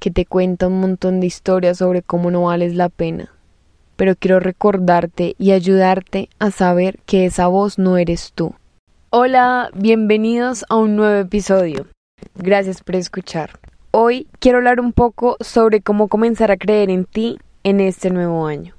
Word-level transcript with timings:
que 0.00 0.10
te 0.10 0.24
cuenta 0.24 0.66
un 0.66 0.80
montón 0.80 1.20
de 1.20 1.26
historias 1.26 1.78
sobre 1.78 2.02
cómo 2.02 2.30
no 2.30 2.44
vales 2.44 2.74
la 2.74 2.88
pena. 2.88 3.30
Pero 3.96 4.16
quiero 4.16 4.40
recordarte 4.40 5.36
y 5.38 5.52
ayudarte 5.52 6.30
a 6.38 6.50
saber 6.50 6.98
que 7.04 7.26
esa 7.26 7.46
voz 7.46 7.78
no 7.78 7.98
eres 7.98 8.32
tú. 8.34 8.54
Hola, 9.10 9.70
bienvenidos 9.74 10.64
a 10.70 10.76
un 10.76 10.96
nuevo 10.96 11.20
episodio. 11.20 11.86
Gracias 12.34 12.82
por 12.82 12.96
escuchar. 12.96 13.60
Hoy 13.90 14.26
quiero 14.38 14.58
hablar 14.58 14.80
un 14.80 14.94
poco 14.94 15.36
sobre 15.40 15.82
cómo 15.82 16.08
comenzar 16.08 16.50
a 16.50 16.56
creer 16.56 16.88
en 16.88 17.04
ti 17.04 17.38
en 17.62 17.80
este 17.80 18.10
nuevo 18.10 18.46
año. 18.46 18.74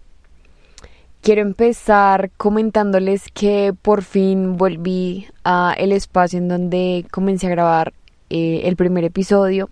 Quiero 1.21 1.41
empezar 1.41 2.31
comentándoles 2.35 3.25
que 3.31 3.75
por 3.79 4.01
fin 4.01 4.57
volví 4.57 5.27
a 5.43 5.75
el 5.77 5.91
espacio 5.91 6.39
en 6.39 6.47
donde 6.47 7.05
comencé 7.11 7.45
a 7.45 7.51
grabar 7.51 7.93
eh, 8.31 8.61
el 8.63 8.75
primer 8.75 9.03
episodio, 9.03 9.69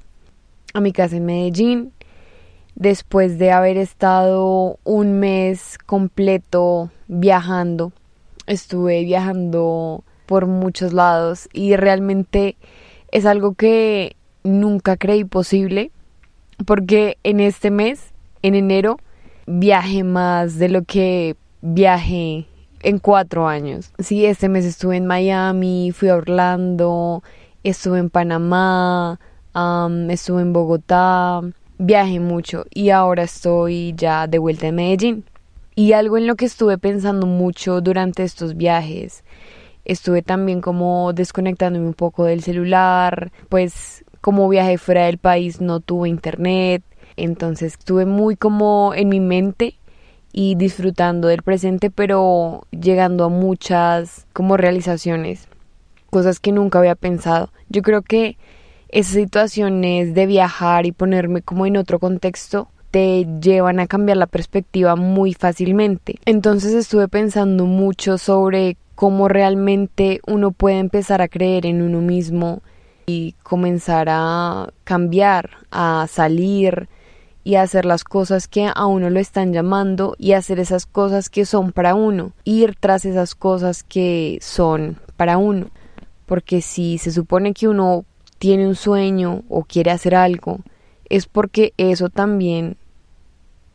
a 0.74 0.82
mi 0.82 0.92
casa 0.92 1.18
en 1.18 1.26
Medellín, 1.26 1.94
después 2.76 3.38
de 3.38 3.52
haber 3.52 3.78
estado 3.78 4.80
un 4.84 5.20
mes 5.20 5.78
completo 5.86 6.92
viajando. 7.08 7.92
Estuve 8.48 9.04
viajando 9.04 10.04
por 10.26 10.48
muchos 10.48 10.94
lados 10.94 11.50
y 11.54 11.76
realmente 11.76 12.56
es 13.12 13.26
algo 13.26 13.54
que 13.54 14.16
nunca 14.44 14.98
creí 14.98 15.24
posible 15.24 15.92
porque 16.66 17.18
en 17.24 17.40
este 17.40 17.72
mes, 17.72 18.14
en 18.42 18.56
enero, 18.56 18.98
viaje 19.46 20.04
más 20.04 20.58
de 20.60 20.70
lo 20.70 20.84
que 20.84 21.36
viajé 21.62 22.46
en 22.82 23.00
cuatro 23.00 23.48
años. 23.48 23.92
Sí, 24.00 24.26
este 24.26 24.50
mes 24.50 24.66
estuve 24.66 24.98
en 24.98 25.08
Miami, 25.08 25.92
fui 25.92 26.10
a 26.10 26.16
Orlando, 26.16 27.24
estuve 27.64 28.00
en 28.00 28.10
Panamá, 28.10 29.20
estuve 30.10 30.42
en 30.42 30.54
Bogotá, 30.54 31.42
viajé 31.78 32.20
mucho 32.20 32.66
y 32.72 32.90
ahora 32.90 33.24
estoy 33.24 33.94
ya 33.96 34.28
de 34.28 34.40
vuelta 34.40 34.68
en 34.68 34.76
Medellín. 34.76 35.24
Y 35.76 35.94
algo 35.94 36.18
en 36.18 36.28
lo 36.28 36.36
que 36.36 36.46
estuve 36.46 36.78
pensando 36.78 37.26
mucho 37.26 37.80
durante 37.80 38.24
estos 38.24 38.58
viajes, 38.58 39.24
estuve 39.86 40.22
también 40.22 40.60
como 40.62 41.14
desconectándome 41.14 41.88
un 41.88 41.94
poco 41.94 42.26
del 42.26 42.44
celular, 42.44 43.32
pues 43.48 44.04
como 44.22 44.50
viajé 44.50 44.78
fuera 44.78 45.06
del 45.06 45.18
país 45.18 45.62
no 45.62 45.80
tuve 45.80 46.10
internet, 46.10 46.84
entonces 47.16 47.74
estuve 47.74 48.06
muy 48.06 48.36
como 48.36 48.94
en 48.94 49.10
mi 49.10 49.20
mente 49.20 49.76
y 50.32 50.56
disfrutando 50.56 51.28
del 51.28 51.44
presente, 51.44 51.90
pero 51.90 52.68
llegando 52.72 53.24
a 53.24 53.30
muchas 53.30 54.28
como 54.34 54.58
realizaciones, 54.58 55.48
cosas 56.10 56.40
que 56.40 56.52
nunca 56.52 56.80
había 56.80 56.96
pensado. 56.96 57.52
Yo 57.70 57.82
creo 57.82 58.02
que 58.02 58.38
esas 58.90 59.14
situaciones 59.14 60.14
de 60.14 60.26
viajar 60.26 60.86
y 60.86 60.92
ponerme 60.92 61.42
como 61.42 61.66
en 61.66 61.78
otro 61.78 62.00
contexto 62.00 62.70
te 62.92 63.28
llevan 63.42 63.80
a 63.80 63.88
cambiar 63.88 64.18
la 64.18 64.28
perspectiva 64.28 64.96
muy 64.96 65.34
fácilmente. 65.34 66.20
Entonces 66.26 66.74
estuve 66.74 67.08
pensando 67.08 67.66
mucho 67.66 68.18
sobre 68.18 68.78
cómo 68.96 69.28
realmente 69.28 70.22
uno 70.28 70.52
puede 70.52 70.80
empezar 70.80 71.22
a 71.22 71.28
creer 71.28 71.66
en 71.66 71.82
uno 71.82 72.02
mismo 72.02 72.62
y 73.06 73.36
comenzar 73.44 74.08
a 74.10 74.70
cambiar, 74.84 75.52
a 75.72 76.08
salir, 76.10 76.90
y 77.50 77.56
hacer 77.56 77.86
las 77.86 78.04
cosas 78.04 78.48
que 78.48 78.70
a 78.74 78.86
uno 78.86 79.10
lo 79.10 79.20
están 79.20 79.54
llamando 79.54 80.16
y 80.20 80.34
hacer 80.34 80.60
esas 80.60 80.86
cosas 80.86 81.30
que 81.30 81.46
son 81.46 81.72
para 81.72 81.96
uno, 81.96 82.34
ir 82.44 82.76
tras 82.80 83.06
esas 83.06 83.34
cosas 83.34 83.84
que 83.84 84.38
son 84.40 84.98
para 85.18 85.38
uno. 85.38 85.68
Porque 86.26 86.62
si 86.62 87.00
se 87.00 87.12
supone 87.12 87.54
que 87.54 87.68
uno 87.68 88.06
tiene 88.40 88.68
un 88.68 88.76
sueño 88.76 89.44
o 89.50 89.64
quiere 89.64 89.92
hacer 89.92 90.16
algo, 90.16 90.60
es 91.10 91.28
porque 91.28 91.74
eso 91.78 92.10
también 92.10 92.78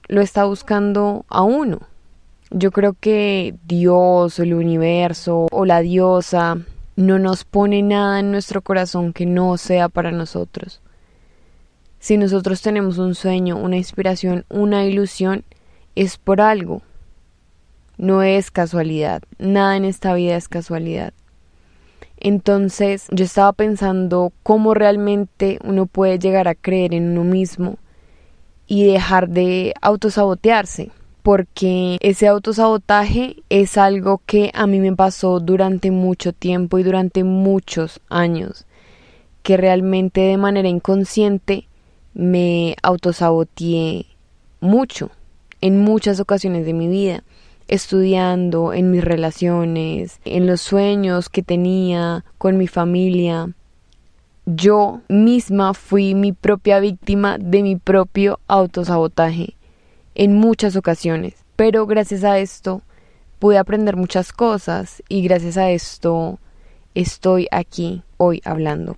lo 0.09 0.21
está 0.21 0.45
buscando 0.45 1.25
a 1.29 1.43
uno. 1.43 1.81
Yo 2.51 2.71
creo 2.71 2.95
que 2.99 3.55
Dios 3.67 4.39
el 4.39 4.55
universo 4.55 5.47
o 5.51 5.65
la 5.65 5.81
diosa 5.81 6.59
no 6.97 7.19
nos 7.19 7.45
pone 7.45 7.83
nada 7.83 8.21
en 8.21 8.31
nuestro 8.31 8.63
corazón 8.63 9.13
que 9.13 9.27
no 9.27 9.57
sea 9.57 9.89
para 9.89 10.11
nosotros. 10.11 10.81
Si 11.99 12.17
nosotros 12.17 12.61
tenemos 12.63 12.99
un 12.99 13.15
sueño, 13.15 13.57
una 13.57 13.77
inspiración, 13.77 14.45
una 14.49 14.85
ilusión, 14.85 15.45
es 15.95 16.19
por 16.19 16.41
algo. 16.41 16.83
No 17.97 18.23
es 18.23 18.51
casualidad. 18.51 19.23
Nada 19.39 19.77
en 19.77 19.85
esta 19.85 20.15
vida 20.15 20.37
es 20.37 20.49
casualidad. 20.49 21.15
Entonces 22.25 23.07
yo 23.11 23.27
estaba 23.27 23.53
pensando 23.53 24.33
cómo 24.43 24.73
realmente 24.73 25.59
uno 25.63 25.85
puede 25.85 26.19
llegar 26.19 26.49
a 26.49 26.55
creer 26.55 26.95
en 26.95 27.11
uno 27.11 27.23
mismo 27.23 27.77
y 28.67 28.87
dejar 28.87 29.29
de 29.29 29.75
autosabotearse, 29.83 30.91
porque 31.23 31.99
ese 32.01 32.27
autosabotaje 32.27 33.43
es 33.51 33.77
algo 33.77 34.23
que 34.25 34.51
a 34.55 34.67
mí 34.67 34.81
me 34.81 34.97
pasó 34.97 35.39
durante 35.39 35.91
mucho 35.91 36.33
tiempo 36.33 36.79
y 36.79 36.83
durante 36.83 37.25
muchos 37.25 38.01
años, 38.09 38.65
que 39.43 39.59
realmente 39.59 40.23
de 40.23 40.39
manera 40.39 40.69
inconsciente 40.69 41.69
me 42.15 42.75
autosaboteé 42.83 44.07
mucho, 44.61 45.11
en 45.61 45.79
muchas 45.79 46.21
ocasiones 46.21 46.65
de 46.65 46.73
mi 46.73 46.89
vida, 46.89 47.23
estudiando, 47.75 48.73
en 48.73 48.91
mis 48.91 49.05
relaciones, 49.05 50.21
en 50.25 50.47
los 50.47 50.61
sueños 50.61 51.29
que 51.29 51.43
tenía 51.43 52.25
con 52.39 52.57
mi 52.57 52.67
familia. 52.67 53.51
Yo 54.47 55.01
misma 55.09 55.75
fui 55.75 56.15
mi 56.15 56.33
propia 56.33 56.81
víctima 56.81 57.39
de 57.39 57.63
mi 57.63 57.77
propio 57.77 58.41
autosabotaje 58.47 59.57
en 60.15 60.37
muchas 60.37 60.77
ocasiones, 60.77 61.35
pero 61.57 61.87
gracias 61.87 62.25
a 62.25 62.39
esto 62.39 62.83
pude 63.39 63.59
aprender 63.59 63.97
muchas 63.97 64.33
cosas 64.33 65.03
y 65.09 65.23
gracias 65.23 65.57
a 65.57 65.71
esto 65.71 66.39
estoy 66.95 67.49
aquí 67.51 68.03
hoy 68.19 68.41
hablando 68.45 68.97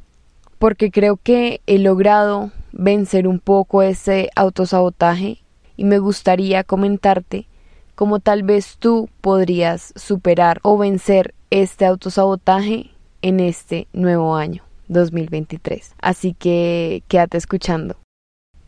porque 0.58 0.90
creo 0.90 1.16
que 1.16 1.60
he 1.66 1.78
logrado 1.78 2.50
vencer 2.72 3.28
un 3.28 3.40
poco 3.40 3.82
ese 3.82 4.30
autosabotaje 4.34 5.38
y 5.76 5.84
me 5.84 5.98
gustaría 5.98 6.64
comentarte 6.64 7.46
cómo 7.96 8.20
tal 8.20 8.44
vez 8.44 8.76
tú 8.78 9.08
podrías 9.20 9.92
superar 9.96 10.60
o 10.62 10.78
vencer 10.78 11.34
este 11.50 11.84
autosabotaje 11.84 12.90
en 13.22 13.40
este 13.40 13.88
nuevo 13.92 14.36
año 14.36 14.62
2023. 14.86 15.96
Así 16.00 16.32
que 16.32 17.02
quédate 17.08 17.38
escuchando. 17.38 17.96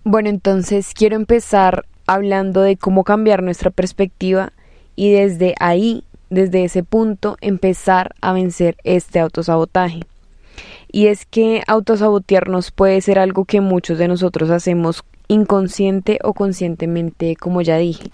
Bueno, 0.02 0.28
entonces 0.30 0.92
quiero 0.94 1.14
empezar 1.14 1.84
hablando 2.08 2.62
de 2.62 2.76
cómo 2.76 3.04
cambiar 3.04 3.44
nuestra 3.44 3.70
perspectiva 3.70 4.52
y 4.96 5.12
desde 5.12 5.54
ahí, 5.60 6.02
desde 6.30 6.64
ese 6.64 6.82
punto, 6.82 7.36
empezar 7.40 8.16
a 8.20 8.32
vencer 8.32 8.76
este 8.82 9.20
autosabotaje 9.20 10.00
y 10.90 11.06
es 11.08 11.26
que 11.26 11.62
autosabotearnos 11.66 12.70
puede 12.70 13.00
ser 13.00 13.18
algo 13.18 13.44
que 13.44 13.60
muchos 13.60 13.98
de 13.98 14.08
nosotros 14.08 14.50
hacemos 14.50 15.04
inconsciente 15.28 16.18
o 16.24 16.32
conscientemente, 16.32 17.36
como 17.36 17.60
ya 17.60 17.76
dije. 17.76 18.10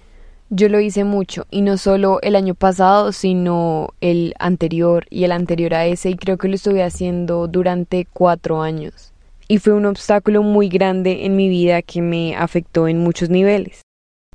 Yo 0.51 0.69
lo 0.69 0.79
hice 0.79 1.03
mucho 1.05 1.47
y 1.49 1.61
no 1.61 1.75
solo 1.77 2.19
el 2.21 2.35
año 2.35 2.53
pasado, 2.53 3.11
sino 3.11 3.89
el 3.99 4.35
anterior 4.37 5.07
y 5.09 5.23
el 5.23 5.31
anterior 5.31 5.73
a 5.73 5.87
ese 5.87 6.11
y 6.11 6.15
creo 6.17 6.37
que 6.37 6.47
lo 6.47 6.53
estuve 6.53 6.83
haciendo 6.83 7.47
durante 7.47 8.05
cuatro 8.13 8.61
años. 8.61 9.11
Y 9.47 9.57
fue 9.57 9.73
un 9.73 9.87
obstáculo 9.87 10.43
muy 10.43 10.69
grande 10.69 11.25
en 11.25 11.35
mi 11.35 11.49
vida 11.49 11.81
que 11.81 12.03
me 12.03 12.35
afectó 12.35 12.87
en 12.87 12.99
muchos 12.99 13.31
niveles. 13.31 13.81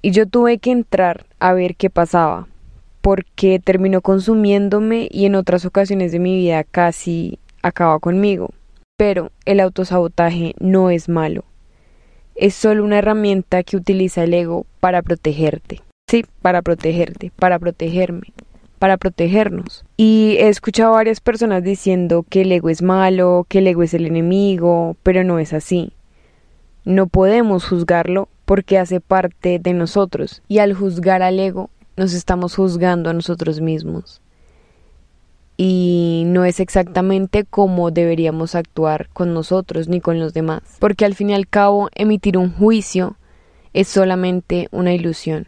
Y 0.02 0.10
yo 0.10 0.26
tuve 0.26 0.58
que 0.58 0.72
entrar 0.72 1.26
a 1.38 1.52
ver 1.52 1.76
qué 1.76 1.90
pasaba, 1.90 2.48
porque 3.02 3.60
terminó 3.60 4.00
consumiéndome 4.00 5.06
y 5.12 5.26
en 5.26 5.36
otras 5.36 5.64
ocasiones 5.64 6.10
de 6.10 6.18
mi 6.18 6.34
vida 6.34 6.64
casi 6.64 7.38
acaba 7.62 8.00
conmigo. 8.00 8.50
Pero 8.96 9.30
el 9.44 9.60
autosabotaje 9.60 10.54
no 10.58 10.90
es 10.90 11.08
malo. 11.08 11.44
Es 12.34 12.54
solo 12.54 12.82
una 12.82 12.98
herramienta 12.98 13.62
que 13.62 13.76
utiliza 13.76 14.24
el 14.24 14.34
ego 14.34 14.66
para 14.80 15.02
protegerte. 15.02 15.82
Sí, 16.10 16.24
para 16.42 16.60
protegerte, 16.60 17.30
para 17.36 17.60
protegerme, 17.60 18.32
para 18.80 18.96
protegernos. 18.96 19.84
Y 19.96 20.38
he 20.40 20.48
escuchado 20.48 20.90
a 20.90 20.96
varias 20.96 21.20
personas 21.20 21.62
diciendo 21.62 22.26
que 22.28 22.40
el 22.40 22.50
ego 22.50 22.68
es 22.68 22.82
malo, 22.82 23.46
que 23.48 23.58
el 23.58 23.68
ego 23.68 23.84
es 23.84 23.94
el 23.94 24.06
enemigo, 24.06 24.96
pero 25.04 25.22
no 25.22 25.38
es 25.38 25.52
así. 25.52 25.92
No 26.84 27.06
podemos 27.06 27.64
juzgarlo 27.64 28.28
porque 28.44 28.76
hace 28.76 29.00
parte 29.00 29.60
de 29.60 29.72
nosotros 29.72 30.42
y 30.48 30.58
al 30.58 30.74
juzgar 30.74 31.22
al 31.22 31.38
ego 31.38 31.70
nos 31.96 32.12
estamos 32.12 32.56
juzgando 32.56 33.08
a 33.08 33.12
nosotros 33.12 33.60
mismos 33.60 34.20
y 35.56 36.24
no 36.26 36.44
es 36.44 36.58
exactamente 36.58 37.44
cómo 37.44 37.92
deberíamos 37.92 38.56
actuar 38.56 39.08
con 39.12 39.32
nosotros 39.32 39.86
ni 39.86 40.00
con 40.00 40.18
los 40.18 40.34
demás, 40.34 40.62
porque 40.80 41.04
al 41.04 41.14
fin 41.14 41.30
y 41.30 41.34
al 41.34 41.46
cabo 41.46 41.88
emitir 41.94 42.36
un 42.36 42.52
juicio 42.52 43.16
es 43.74 43.86
solamente 43.86 44.66
una 44.72 44.92
ilusión 44.92 45.46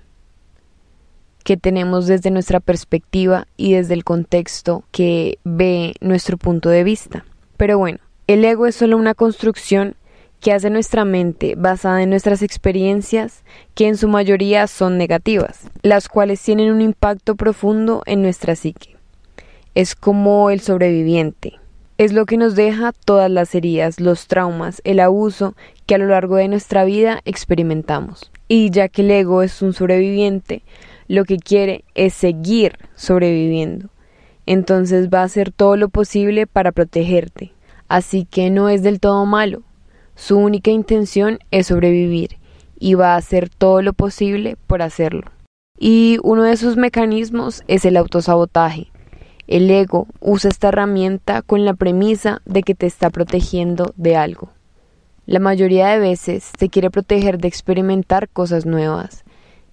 que 1.42 1.56
tenemos 1.56 2.06
desde 2.06 2.30
nuestra 2.30 2.60
perspectiva 2.60 3.46
y 3.56 3.74
desde 3.74 3.94
el 3.94 4.04
contexto 4.04 4.84
que 4.90 5.38
ve 5.44 5.94
nuestro 6.00 6.36
punto 6.36 6.68
de 6.68 6.84
vista. 6.84 7.24
Pero 7.56 7.78
bueno, 7.78 7.98
el 8.26 8.44
ego 8.44 8.66
es 8.66 8.76
solo 8.76 8.96
una 8.96 9.14
construcción 9.14 9.96
¿Qué 10.42 10.52
hace 10.52 10.70
nuestra 10.70 11.04
mente 11.04 11.54
basada 11.56 12.02
en 12.02 12.10
nuestras 12.10 12.42
experiencias, 12.42 13.44
que 13.76 13.86
en 13.86 13.96
su 13.96 14.08
mayoría 14.08 14.66
son 14.66 14.98
negativas, 14.98 15.70
las 15.82 16.08
cuales 16.08 16.42
tienen 16.42 16.72
un 16.72 16.80
impacto 16.80 17.36
profundo 17.36 18.02
en 18.06 18.22
nuestra 18.22 18.56
psique. 18.56 18.96
Es 19.76 19.94
como 19.94 20.50
el 20.50 20.58
sobreviviente. 20.58 21.60
Es 21.96 22.12
lo 22.12 22.26
que 22.26 22.38
nos 22.38 22.56
deja 22.56 22.90
todas 23.04 23.30
las 23.30 23.54
heridas, 23.54 24.00
los 24.00 24.26
traumas, 24.26 24.82
el 24.82 24.98
abuso 24.98 25.54
que 25.86 25.94
a 25.94 25.98
lo 25.98 26.08
largo 26.08 26.34
de 26.34 26.48
nuestra 26.48 26.84
vida 26.84 27.20
experimentamos. 27.24 28.32
Y 28.48 28.70
ya 28.70 28.88
que 28.88 29.02
el 29.02 29.12
ego 29.12 29.44
es 29.44 29.62
un 29.62 29.72
sobreviviente, 29.72 30.64
lo 31.08 31.24
que 31.24 31.38
quiere 31.38 31.84
es 31.94 32.14
seguir 32.14 32.78
sobreviviendo. 32.94 33.90
Entonces 34.46 35.08
va 35.08 35.20
a 35.20 35.24
hacer 35.24 35.52
todo 35.52 35.76
lo 35.76 35.88
posible 35.88 36.46
para 36.46 36.72
protegerte. 36.72 37.52
Así 37.88 38.24
que 38.24 38.50
no 38.50 38.68
es 38.68 38.82
del 38.82 39.00
todo 39.00 39.26
malo, 39.26 39.62
su 40.14 40.38
única 40.38 40.70
intención 40.70 41.38
es 41.50 41.68
sobrevivir 41.68 42.38
y 42.78 42.94
va 42.94 43.14
a 43.14 43.16
hacer 43.16 43.48
todo 43.48 43.82
lo 43.82 43.92
posible 43.92 44.56
por 44.66 44.82
hacerlo. 44.82 45.22
Y 45.78 46.18
uno 46.22 46.42
de 46.42 46.56
sus 46.56 46.76
mecanismos 46.76 47.64
es 47.66 47.84
el 47.84 47.96
autosabotaje. 47.96 48.88
El 49.46 49.70
ego 49.70 50.06
usa 50.20 50.50
esta 50.50 50.68
herramienta 50.68 51.42
con 51.42 51.64
la 51.64 51.74
premisa 51.74 52.40
de 52.44 52.62
que 52.62 52.74
te 52.74 52.86
está 52.86 53.10
protegiendo 53.10 53.92
de 53.96 54.16
algo. 54.16 54.50
La 55.26 55.40
mayoría 55.40 55.88
de 55.88 55.98
veces 55.98 56.52
te 56.58 56.68
quiere 56.68 56.90
proteger 56.90 57.38
de 57.38 57.48
experimentar 57.48 58.28
cosas 58.28 58.66
nuevas, 58.66 59.24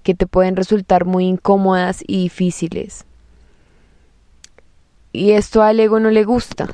que 0.03 0.15
te 0.15 0.27
pueden 0.27 0.55
resultar 0.55 1.05
muy 1.05 1.25
incómodas 1.25 2.03
y 2.05 2.23
difíciles. 2.23 3.05
Y 5.11 5.31
esto 5.31 5.63
al 5.63 5.79
ego 5.79 5.99
no 5.99 6.11
le 6.11 6.23
gusta, 6.23 6.69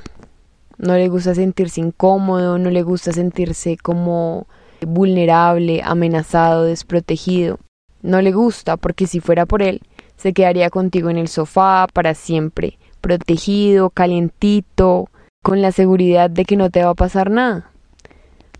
no 0.77 0.95
le 0.95 1.07
gusta 1.07 1.33
sentirse 1.35 1.81
incómodo, 1.81 2.57
no 2.57 2.69
le 2.69 2.83
gusta 2.83 3.13
sentirse 3.13 3.77
como 3.77 4.47
vulnerable, 4.81 5.81
amenazado, 5.83 6.63
desprotegido. 6.63 7.59
No 8.01 8.21
le 8.21 8.31
gusta 8.31 8.77
porque 8.77 9.07
si 9.07 9.19
fuera 9.19 9.45
por 9.45 9.61
él, 9.61 9.81
se 10.17 10.33
quedaría 10.33 10.69
contigo 10.69 11.09
en 11.09 11.17
el 11.17 11.27
sofá 11.27 11.87
para 11.91 12.13
siempre, 12.13 12.77
protegido, 13.01 13.89
calientito, 13.89 15.09
con 15.41 15.61
la 15.61 15.71
seguridad 15.71 16.29
de 16.29 16.45
que 16.45 16.57
no 16.57 16.69
te 16.69 16.83
va 16.83 16.91
a 16.91 16.95
pasar 16.95 17.29
nada, 17.29 17.71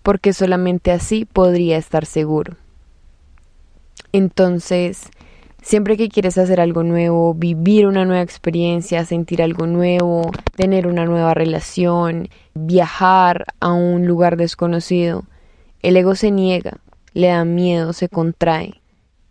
porque 0.04 0.34
solamente 0.34 0.92
así 0.92 1.26
podría 1.26 1.78
estar 1.78 2.06
seguro. 2.06 2.56
Entonces, 4.16 5.10
Siempre 5.66 5.98
que 5.98 6.10
quieres 6.10 6.38
hacer 6.38 6.62
algo 6.62 6.84
nuevo, 6.84 7.34
vivir 7.34 7.88
una 7.88 8.06
nueva 8.06 8.22
experiencia, 8.22 9.04
sentir 9.04 9.42
algo 9.42 9.66
nuevo, 9.66 10.30
tener 10.56 10.86
una 10.86 11.06
nueva 11.06 11.34
relación, 11.34 12.30
viajar 12.54 13.46
a 13.60 13.74
un 13.74 14.06
lugar 14.06 14.38
desconocido, 14.38 15.24
el 15.82 15.98
ego 15.98 16.14
se 16.14 16.30
niega, 16.30 16.78
le 17.16 17.30
da 17.30 17.46
miedo, 17.46 17.94
se 17.94 18.10
contrae. 18.10 18.80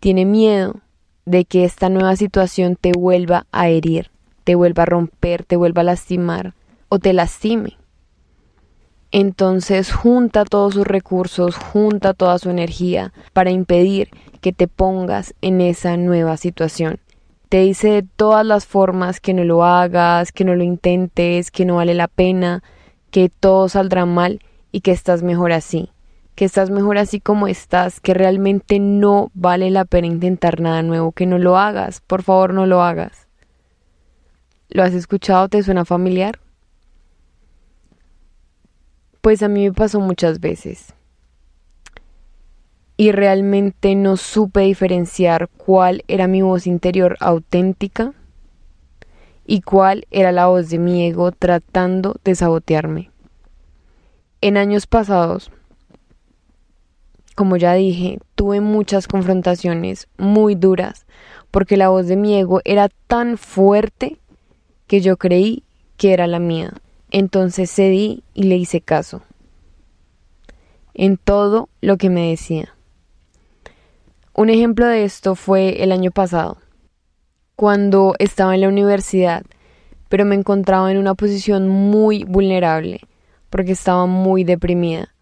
Tiene 0.01 0.25
miedo 0.25 0.81
de 1.23 1.45
que 1.45 1.63
esta 1.63 1.87
nueva 1.87 2.17
situación 2.17 2.75
te 2.75 2.91
vuelva 2.91 3.45
a 3.53 3.69
herir, 3.69 4.11
te 4.43 4.55
vuelva 4.55 4.83
a 4.83 4.87
romper, 4.87 5.45
te 5.45 5.55
vuelva 5.55 5.83
a 5.83 5.85
lastimar 5.85 6.53
o 6.89 6.99
te 6.99 7.13
lastime. 7.13 7.77
Entonces 9.11 9.93
junta 9.93 10.43
todos 10.43 10.73
sus 10.73 10.85
recursos, 10.85 11.55
junta 11.55 12.13
toda 12.13 12.37
su 12.39 12.49
energía 12.49 13.13
para 13.31 13.51
impedir 13.51 14.09
que 14.45 14.53
te 14.53 14.67
pongas 14.67 15.33
en 15.41 15.59
esa 15.59 15.97
nueva 15.97 16.37
situación. 16.37 16.99
Te 17.49 17.61
dice 17.61 17.89
de 17.89 18.03
todas 18.03 18.45
las 18.45 18.67
formas 18.67 19.19
que 19.19 19.33
no 19.33 19.43
lo 19.43 19.65
hagas, 19.65 20.31
que 20.31 20.45
no 20.45 20.53
lo 20.53 20.63
intentes, 20.63 21.49
que 21.49 21.65
no 21.65 21.77
vale 21.77 21.95
la 21.95 22.07
pena, 22.07 22.61
que 23.09 23.29
todo 23.29 23.67
saldrá 23.69 24.05
mal 24.05 24.41
y 24.71 24.81
que 24.81 24.91
estás 24.91 25.23
mejor 25.23 25.51
así, 25.51 25.89
que 26.35 26.45
estás 26.45 26.69
mejor 26.69 26.99
así 26.99 27.19
como 27.19 27.47
estás, 27.47 27.99
que 27.99 28.13
realmente 28.13 28.77
no 28.77 29.31
vale 29.33 29.71
la 29.71 29.83
pena 29.83 30.05
intentar 30.05 30.61
nada 30.61 30.83
nuevo, 30.83 31.11
que 31.11 31.25
no 31.25 31.39
lo 31.39 31.57
hagas, 31.57 32.01
por 32.01 32.21
favor 32.21 32.53
no 32.53 32.67
lo 32.67 32.83
hagas. 32.83 33.27
¿Lo 34.69 34.83
has 34.83 34.93
escuchado? 34.93 35.49
¿Te 35.49 35.63
suena 35.63 35.85
familiar? 35.85 36.39
Pues 39.21 39.41
a 39.41 39.47
mí 39.47 39.67
me 39.67 39.73
pasó 39.73 39.99
muchas 39.99 40.39
veces 40.39 40.93
y 42.97 43.11
realmente 43.11 43.95
no 43.95 44.17
supe 44.17 44.61
diferenciar 44.61 45.49
cuál 45.49 46.03
era 46.07 46.27
mi 46.27 46.41
voz 46.41 46.65
interior 46.67 47.17
auténtica 47.19 48.13
y 49.45 49.61
cuál 49.61 50.07
era 50.11 50.31
la 50.31 50.47
voz 50.47 50.69
de 50.69 50.79
mi 50.79 51.05
ego 51.05 51.31
tratando 51.31 52.15
de 52.23 52.35
sabotearme. 52.35 53.11
En 54.41 54.57
años 54.57 54.87
pasados, 54.87 55.51
como 57.35 57.57
ya 57.57 57.73
dije, 57.73 58.19
tuve 58.35 58.61
muchas 58.61 59.07
confrontaciones 59.07 60.07
muy 60.17 60.55
duras 60.55 61.05
porque 61.51 61.77
la 61.77 61.89
voz 61.89 62.07
de 62.07 62.15
mi 62.15 62.35
ego 62.35 62.61
era 62.63 62.89
tan 63.07 63.37
fuerte 63.37 64.17
que 64.87 65.01
yo 65.01 65.17
creí 65.17 65.63
que 65.97 66.13
era 66.13 66.27
la 66.27 66.39
mía. 66.39 66.73
Entonces 67.11 67.71
cedí 67.71 68.23
y 68.33 68.43
le 68.43 68.57
hice 68.57 68.81
caso 68.81 69.21
en 70.95 71.17
todo 71.17 71.69
lo 71.81 71.97
que 71.97 72.09
me 72.09 72.29
decía. 72.29 72.74
Un 74.37 74.49
ejemplo 74.49 74.85
de 74.85 75.05
esto 75.05 75.35
fue 75.35 75.81
el 75.81 75.93
año 75.93 76.11
pasado, 76.11 76.57
cuando 77.55 78.15
estaba 78.19 78.53
en 78.53 78.59
la 78.59 78.67
universidad, 78.67 79.43
pero 80.09 80.25
me 80.25 80.35
encontraba 80.35 80.91
en 80.91 80.97
una 80.97 81.15
posición 81.15 81.69
muy 81.69 82.25
vulnerable, 82.25 82.99
porque 83.49 83.71
estaba 83.71 84.07
muy 84.07 84.43
deprimida. 84.43 85.15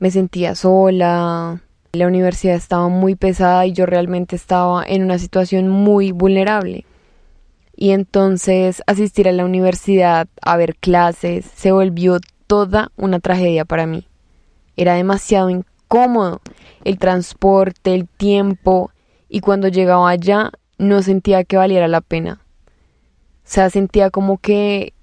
Me 0.00 0.10
sentía 0.10 0.56
sola, 0.56 1.62
la 1.92 2.06
universidad 2.08 2.56
estaba 2.56 2.88
muy 2.88 3.14
pesada 3.14 3.66
y 3.66 3.72
yo 3.72 3.86
realmente 3.86 4.34
estaba 4.34 4.82
en 4.84 5.04
una 5.04 5.20
situación 5.20 5.68
muy 5.68 6.10
vulnerable. 6.10 6.86
Y 7.76 7.90
entonces 7.90 8.82
asistir 8.88 9.28
a 9.28 9.32
la 9.32 9.44
universidad 9.44 10.26
a 10.42 10.56
ver 10.56 10.74
clases 10.74 11.44
se 11.54 11.70
volvió 11.70 12.18
toda 12.48 12.90
una 12.96 13.20
tragedia 13.20 13.64
para 13.64 13.86
mí. 13.86 14.08
Era 14.76 14.94
demasiado 14.94 15.50
cómodo, 15.86 16.40
el 16.84 16.98
transporte, 16.98 17.94
el 17.94 18.08
tiempo, 18.08 18.90
y 19.28 19.40
cuando 19.40 19.68
llegaba 19.68 20.10
allá 20.10 20.50
no 20.78 21.02
sentía 21.02 21.44
que 21.44 21.56
valiera 21.56 21.88
la 21.88 22.00
pena. 22.00 22.40
O 23.44 23.52
sea, 23.52 23.70
sentía 23.70 24.10
como 24.10 24.38
que 24.38 24.94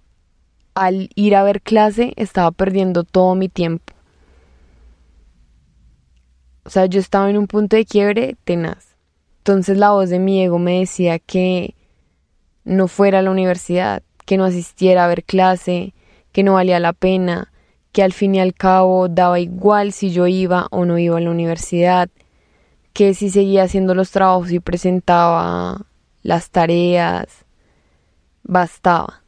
al 0.74 1.10
ir 1.16 1.36
a 1.36 1.44
ver 1.44 1.62
clase 1.62 2.14
estaba 2.18 2.52
perdiendo 2.52 3.04
todo 3.04 3.36
mi 3.36 3.50
tiempo. 3.50 3.94
O 6.66 6.70
sea, 6.70 6.86
yo 6.86 7.00
estaba 7.00 7.30
en 7.30 7.38
un 7.38 7.48
punto 7.48 7.76
de 7.76 7.86
quiebre 7.86 8.36
tenaz. 8.44 8.96
Entonces 9.40 9.78
la 9.78 9.92
voz 9.92 10.10
de 10.10 10.20
mi 10.20 10.44
ego 10.44 10.60
me 10.60 10.80
decía 10.80 11.20
que 11.20 11.74
no 12.66 12.90
fuera 12.90 13.20
a 13.20 13.22
la 13.22 13.32
universidad, 13.32 14.04
que 14.26 14.38
no 14.38 14.44
asistiera 14.44 15.06
a 15.06 15.08
ver 15.08 15.24
clase, 15.24 15.94
que 16.34 16.44
no 16.44 16.54
valía 16.54 16.80
la 16.82 16.92
pena, 16.92 17.52
que 17.98 18.04
al 18.04 18.14
fin 18.14 18.36
y 18.36 18.40
al 18.40 18.54
cabo 18.54 19.10
daba 19.10 19.40
igual 19.40 19.92
si 19.92 20.12
yo 20.12 20.28
iba 20.28 20.68
o 20.70 20.86
no 20.86 21.00
iba 21.00 21.18
a 21.18 21.20
la 21.20 21.32
universidad, 21.32 22.10
que 22.94 23.16
si 23.16 23.32
seguía 23.32 23.64
haciendo 23.64 23.96
los 23.96 24.12
trabajos 24.12 24.52
y 24.52 24.60
presentaba 24.60 25.88
las 26.22 26.52
tareas, 26.52 27.44
bastaba, 28.44 29.24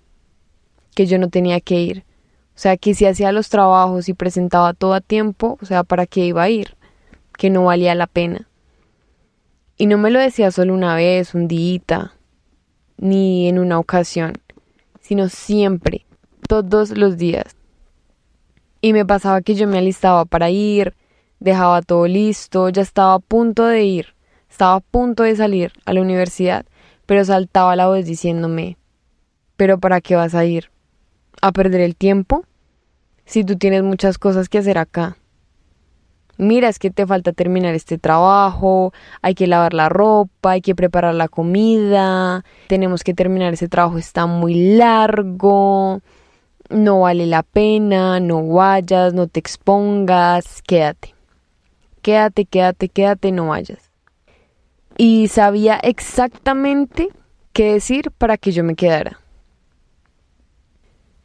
que 0.94 1.08
yo 1.08 1.18
no 1.18 1.30
tenía 1.30 1.60
que 1.62 1.82
ir. 1.82 2.04
O 2.50 2.60
sea, 2.60 2.78
que 2.78 2.94
si 2.94 3.08
hacía 3.08 3.32
los 3.32 3.50
trabajos 3.50 4.08
y 4.08 4.14
presentaba 4.14 4.76
todo 4.76 4.94
a 4.94 5.02
tiempo, 5.02 5.58
o 5.60 5.66
sea, 5.66 5.84
¿para 5.84 6.06
qué 6.06 6.28
iba 6.28 6.44
a 6.44 6.50
ir? 6.52 6.78
Que 7.40 7.50
no 7.50 7.64
valía 7.64 7.96
la 7.96 8.06
pena. 8.06 8.48
Y 9.78 9.88
no 9.88 9.98
me 9.98 10.12
lo 10.12 10.20
decía 10.20 10.52
solo 10.52 10.76
una 10.76 10.94
vez, 10.94 11.34
un 11.34 11.48
día, 11.48 12.14
ni 12.98 13.50
en 13.50 13.58
una 13.58 13.80
ocasión, 13.80 14.34
sino 15.02 15.28
siempre, 15.28 16.06
todos 16.48 16.92
los 16.92 17.18
días. 17.18 17.59
Y 18.82 18.94
me 18.94 19.06
pasaba 19.06 19.42
que 19.42 19.56
yo 19.56 19.68
me 19.68 19.78
alistaba 19.78 20.26
para 20.26 20.50
ir, 20.50 20.96
dejaba 21.40 21.82
todo 21.82 22.08
listo, 22.08 22.70
ya 22.70 22.82
estaba 22.82 23.16
a 23.16 23.20
punto 23.20 23.66
de 23.66 23.84
ir, 23.84 24.16
estaba 24.50 24.76
a 24.76 24.80
punto 24.80 25.24
de 25.24 25.36
salir 25.36 25.74
a 25.86 25.94
la 25.94 26.02
universidad, 26.02 26.66
pero 27.06 27.26
saltaba 27.26 27.76
la 27.76 27.88
voz 27.88 28.06
diciéndome, 28.06 28.78
¿pero 29.58 29.80
para 29.80 30.00
qué 30.02 30.16
vas 30.16 30.36
a 30.36 30.46
ir? 30.46 30.72
¿A 31.42 31.52
perder 31.52 31.82
el 31.82 31.96
tiempo? 31.96 32.46
Si 33.26 33.44
tú 33.44 33.58
tienes 33.58 33.84
muchas 33.84 34.18
cosas 34.18 34.50
que 34.50 34.58
hacer 34.58 34.78
acá. 34.78 35.18
Mira, 36.38 36.70
es 36.70 36.80
que 36.80 36.90
te 36.90 37.06
falta 37.06 37.34
terminar 37.34 37.76
este 37.76 37.98
trabajo, 37.98 38.94
hay 39.22 39.36
que 39.36 39.46
lavar 39.46 39.74
la 39.74 39.90
ropa, 39.90 40.52
hay 40.52 40.62
que 40.62 40.74
preparar 40.74 41.14
la 41.14 41.28
comida, 41.28 42.46
tenemos 42.68 43.04
que 43.04 43.14
terminar 43.14 43.54
ese 43.54 43.68
trabajo, 43.68 43.98
está 43.98 44.26
muy 44.26 44.78
largo 44.78 46.02
no 46.70 47.02
vale 47.02 47.26
la 47.26 47.44
pena, 47.44 48.20
no 48.20 48.46
vayas, 48.48 49.14
no 49.14 49.28
te 49.28 49.40
expongas, 49.40 50.62
quédate. 50.64 51.14
Quédate, 52.02 52.46
quédate, 52.46 52.90
quédate, 52.90 53.32
no 53.32 53.48
vayas. 53.48 53.92
Y 54.98 55.28
sabía 55.30 55.78
exactamente 55.78 57.10
qué 57.54 57.74
decir 57.74 58.12
para 58.12 58.38
que 58.38 58.52
yo 58.52 58.64
me 58.64 58.76
quedara. 58.76 59.20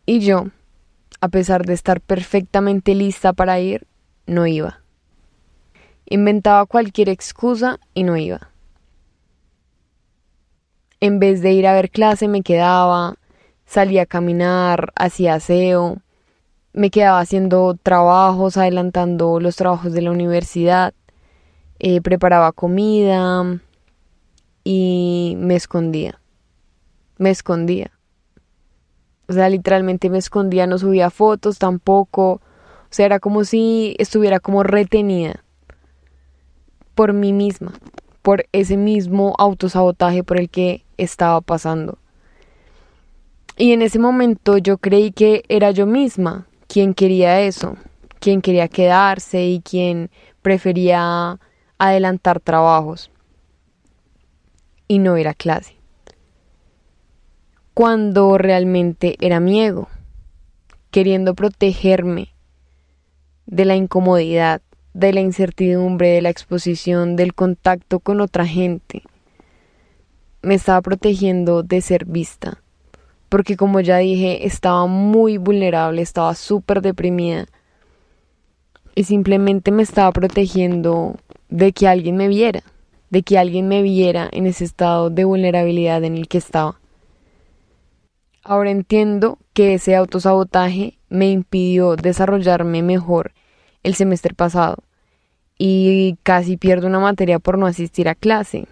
Y 0.06 0.20
yo, 0.20 0.46
A 1.20 1.28
pesar 1.28 1.64
de 1.64 1.72
estar 1.72 2.02
perfectamente 2.02 2.94
lista 2.94 3.32
para 3.32 3.58
ir, 3.58 3.86
no 4.26 4.46
iba. 4.46 4.82
Inventaba 6.04 6.66
cualquier 6.66 7.08
excusa 7.08 7.78
y 7.94 8.02
no 8.02 8.18
iba. 8.18 8.50
En 11.00 11.18
vez 11.20 11.40
de 11.40 11.52
ir 11.52 11.66
a 11.66 11.72
ver 11.72 11.90
clase 11.90 12.28
me 12.28 12.42
quedaba, 12.42 13.14
salía 13.74 14.02
a 14.02 14.06
caminar, 14.06 14.92
hacía 14.94 15.34
aseo, 15.34 15.98
me 16.72 16.90
quedaba 16.90 17.18
haciendo 17.18 17.76
trabajos, 17.82 18.56
adelantando 18.56 19.40
los 19.40 19.56
trabajos 19.56 19.92
de 19.92 20.00
la 20.00 20.12
universidad, 20.12 20.94
eh, 21.80 22.00
preparaba 22.00 22.52
comida 22.52 23.60
y 24.62 25.34
me 25.38 25.56
escondía. 25.56 26.20
Me 27.18 27.30
escondía. 27.30 27.90
O 29.26 29.32
sea, 29.32 29.48
literalmente 29.48 30.08
me 30.08 30.18
escondía, 30.18 30.68
no 30.68 30.78
subía 30.78 31.10
fotos 31.10 31.58
tampoco. 31.58 32.34
O 32.34 32.90
sea, 32.90 33.06
era 33.06 33.18
como 33.18 33.42
si 33.42 33.96
estuviera 33.98 34.38
como 34.38 34.62
retenida 34.62 35.42
por 36.94 37.12
mí 37.12 37.32
misma, 37.32 37.72
por 38.22 38.46
ese 38.52 38.76
mismo 38.76 39.34
autosabotaje 39.36 40.22
por 40.22 40.38
el 40.38 40.48
que 40.48 40.84
estaba 40.96 41.40
pasando. 41.40 41.98
Y 43.56 43.72
en 43.72 43.82
ese 43.82 43.98
momento 43.98 44.58
yo 44.58 44.78
creí 44.78 45.12
que 45.12 45.44
era 45.48 45.70
yo 45.70 45.86
misma 45.86 46.46
quien 46.66 46.92
quería 46.92 47.40
eso, 47.40 47.76
quien 48.18 48.42
quería 48.42 48.68
quedarse 48.68 49.46
y 49.46 49.60
quien 49.60 50.10
prefería 50.42 51.38
adelantar 51.78 52.40
trabajos 52.40 53.10
y 54.88 54.98
no 54.98 55.16
ir 55.18 55.28
a 55.28 55.34
clase. 55.34 55.76
Cuando 57.74 58.38
realmente 58.38 59.16
era 59.20 59.40
mi 59.40 59.62
ego, 59.62 59.88
queriendo 60.90 61.34
protegerme 61.34 62.34
de 63.46 63.64
la 63.64 63.76
incomodidad, 63.76 64.62
de 64.94 65.12
la 65.12 65.20
incertidumbre, 65.20 66.08
de 66.08 66.22
la 66.22 66.30
exposición, 66.30 67.16
del 67.16 67.34
contacto 67.34 68.00
con 68.00 68.20
otra 68.20 68.46
gente. 68.46 69.02
Me 70.42 70.54
estaba 70.54 70.80
protegiendo 70.82 71.62
de 71.62 71.80
ser 71.80 72.04
vista, 72.04 72.62
porque 73.28 73.56
como 73.56 73.80
ya 73.80 73.98
dije, 73.98 74.46
estaba 74.46 74.86
muy 74.86 75.38
vulnerable, 75.38 76.02
estaba 76.02 76.34
súper 76.34 76.82
deprimida 76.82 77.46
y 78.94 79.04
simplemente 79.04 79.70
me 79.70 79.82
estaba 79.82 80.12
protegiendo 80.12 81.16
de 81.48 81.72
que 81.72 81.88
alguien 81.88 82.16
me 82.16 82.28
viera, 82.28 82.62
de 83.10 83.22
que 83.22 83.38
alguien 83.38 83.68
me 83.68 83.82
viera 83.82 84.28
en 84.32 84.46
ese 84.46 84.64
estado 84.64 85.10
de 85.10 85.24
vulnerabilidad 85.24 86.04
en 86.04 86.16
el 86.16 86.28
que 86.28 86.38
estaba. 86.38 86.80
Ahora 88.42 88.70
entiendo 88.70 89.38
que 89.52 89.74
ese 89.74 89.96
autosabotaje 89.96 90.98
me 91.08 91.30
impidió 91.30 91.96
desarrollarme 91.96 92.82
mejor 92.82 93.32
el 93.82 93.94
semestre 93.94 94.34
pasado 94.34 94.82
y 95.58 96.18
casi 96.22 96.56
pierdo 96.56 96.86
una 96.86 97.00
materia 97.00 97.38
por 97.38 97.58
no 97.58 97.66
asistir 97.66 98.08
a 98.08 98.14
clase. 98.14 98.66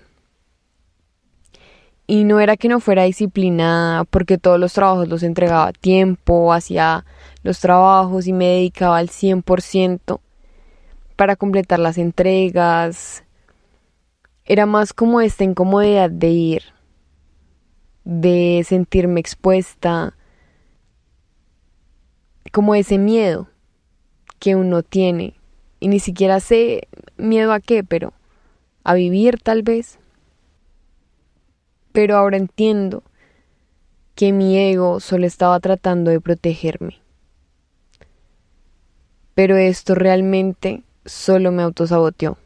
Y 2.12 2.24
no 2.24 2.40
era 2.40 2.58
que 2.58 2.68
no 2.68 2.78
fuera 2.78 3.04
disciplinada, 3.04 4.04
porque 4.04 4.36
todos 4.36 4.60
los 4.60 4.74
trabajos 4.74 5.08
los 5.08 5.22
entregaba 5.22 5.68
a 5.68 5.72
tiempo, 5.72 6.52
hacía 6.52 7.06
los 7.42 7.58
trabajos 7.58 8.26
y 8.26 8.34
me 8.34 8.48
dedicaba 8.48 8.98
al 8.98 9.08
100% 9.08 10.20
para 11.16 11.36
completar 11.36 11.78
las 11.78 11.96
entregas. 11.96 13.24
Era 14.44 14.66
más 14.66 14.92
como 14.92 15.22
esta 15.22 15.44
incomodidad 15.44 16.10
de 16.10 16.28
ir, 16.28 16.62
de 18.04 18.62
sentirme 18.68 19.18
expuesta, 19.18 20.14
como 22.52 22.74
ese 22.74 22.98
miedo 22.98 23.48
que 24.38 24.54
uno 24.54 24.82
tiene. 24.82 25.32
Y 25.80 25.88
ni 25.88 25.98
siquiera 25.98 26.40
sé 26.40 26.88
miedo 27.16 27.54
a 27.54 27.60
qué, 27.60 27.82
pero 27.82 28.12
a 28.84 28.92
vivir 28.92 29.40
tal 29.42 29.62
vez. 29.62 29.98
Pero 31.92 32.16
ahora 32.16 32.36
entiendo 32.36 33.02
que 34.14 34.32
mi 34.32 34.58
ego 34.58 35.00
solo 35.00 35.26
estaba 35.26 35.60
tratando 35.60 36.10
de 36.10 36.20
protegerme. 36.20 37.00
Pero 39.34 39.56
esto 39.56 39.94
realmente 39.94 40.82
solo 41.04 41.52
me 41.52 41.62
autosaboteó 41.62 42.36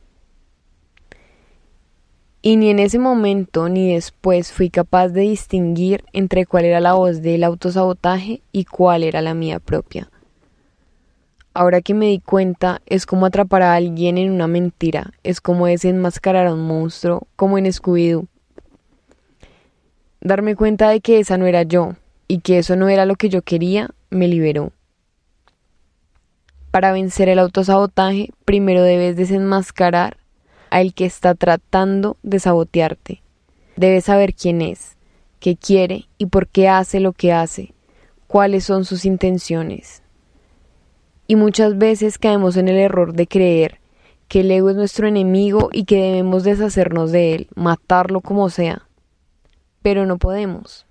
y 2.47 2.55
ni 2.55 2.71
en 2.71 2.79
ese 2.79 3.01
momento 3.01 3.69
ni 3.69 3.93
después 3.93 4.53
fui 4.53 4.71
capaz 4.71 5.09
de 5.09 5.23
distinguir 5.23 6.05
entre 6.13 6.47
cuál 6.47 6.65
era 6.65 6.79
la 6.79 6.93
voz 6.93 7.21
del 7.21 7.43
autosabotaje 7.43 8.41
y 8.53 8.67
cuál 8.67 9.03
era 9.03 9.21
la 9.21 9.35
mía 9.35 9.59
propia. 9.59 10.09
Ahora 11.55 11.81
que 11.81 11.93
me 11.93 12.07
di 12.07 12.21
cuenta, 12.21 12.83
es 12.87 13.05
como 13.05 13.27
atrapar 13.27 13.63
a 13.63 13.75
alguien 13.75 14.17
en 14.17 14.31
una 14.31 14.47
mentira, 14.47 15.11
es 15.25 15.41
como 15.41 15.67
desenmascarar 15.67 16.47
a 16.47 16.55
un 16.55 16.65
monstruo, 16.69 17.27
como 17.35 17.59
en 17.59 17.65
Scooby-Doo. 17.65 18.29
Darme 20.21 20.57
cuenta 20.57 20.89
de 20.89 21.01
que 21.01 21.21
esa 21.21 21.39
no 21.39 21.47
era 21.47 21.63
yo 21.63 21.95
y 22.29 22.41
que 22.41 22.59
eso 22.59 22.77
no 22.77 22.89
era 22.89 23.07
lo 23.07 23.17
que 23.17 23.29
yo 23.29 23.43
quería, 23.43 23.91
me 24.11 24.29
liberó. 24.29 24.73
Para 26.71 26.93
vencer 26.93 27.29
el 27.29 27.39
autosabotaje, 27.39 28.31
primero 28.45 28.83
debes 28.83 29.17
desenmascarar 29.17 30.19
al 30.71 30.95
que 30.95 31.07
está 31.07 31.35
tratando 31.35 32.17
de 32.23 32.39
sabotearte. 32.39 33.23
Debes 33.77 34.05
saber 34.05 34.35
quién 34.35 34.63
es, 34.63 34.97
qué 35.41 35.57
quiere 35.57 36.07
y 36.19 36.27
por 36.27 36.49
qué 36.49 36.69
hace 36.69 37.01
lo 37.01 37.13
que 37.13 37.33
hace, 37.33 37.75
cuáles 38.27 38.65
son 38.65 38.85
sus 38.85 39.05
intenciones. 39.05 40.03
Y 41.27 41.37
muchas 41.37 41.79
veces 41.79 42.19
caemos 42.19 42.57
en 42.57 42.69
el 42.69 42.77
error 42.77 43.13
de 43.15 43.27
creer 43.27 43.81
que 44.29 44.41
el 44.41 44.51
ego 44.51 44.71
es 44.71 44.77
nuestro 44.77 45.07
enemigo 45.07 45.71
y 45.73 45.85
que 45.85 45.97
debemos 45.97 46.45
deshacernos 46.45 47.13
de 47.13 47.35
él, 47.35 47.49
matarlo 47.55 48.21
como 48.21 48.51
sea. 48.51 48.86
Pero 49.87 50.05
no 50.05 50.19
podemos. 50.19 50.85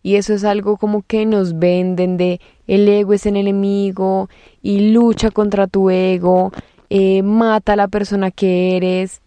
Y 0.00 0.14
eso 0.14 0.34
es 0.34 0.44
algo 0.44 0.76
como 0.76 1.02
que 1.02 1.26
nos 1.26 1.58
venden 1.58 2.16
de 2.16 2.40
el 2.68 2.88
ego 2.88 3.12
es 3.12 3.26
el 3.26 3.36
enemigo 3.36 4.30
y 4.62 4.92
lucha 4.92 5.32
contra 5.32 5.66
tu 5.66 5.90
ego 5.90 6.52
eh, 6.90 7.24
mata 7.24 7.72
a 7.72 7.76
la 7.76 7.88
persona 7.88 8.30
que 8.30 8.76
eres, 8.76 9.20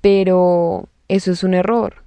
pero 0.00 0.88
eso 1.08 1.32
es 1.32 1.42
un 1.42 1.54
error. 1.54 2.04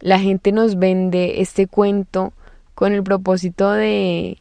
La 0.00 0.18
gente 0.18 0.50
nos 0.50 0.78
vende 0.78 1.42
este 1.42 1.66
cuento 1.66 2.32
con 2.74 2.94
el 2.94 3.02
propósito 3.02 3.72
de 3.72 4.38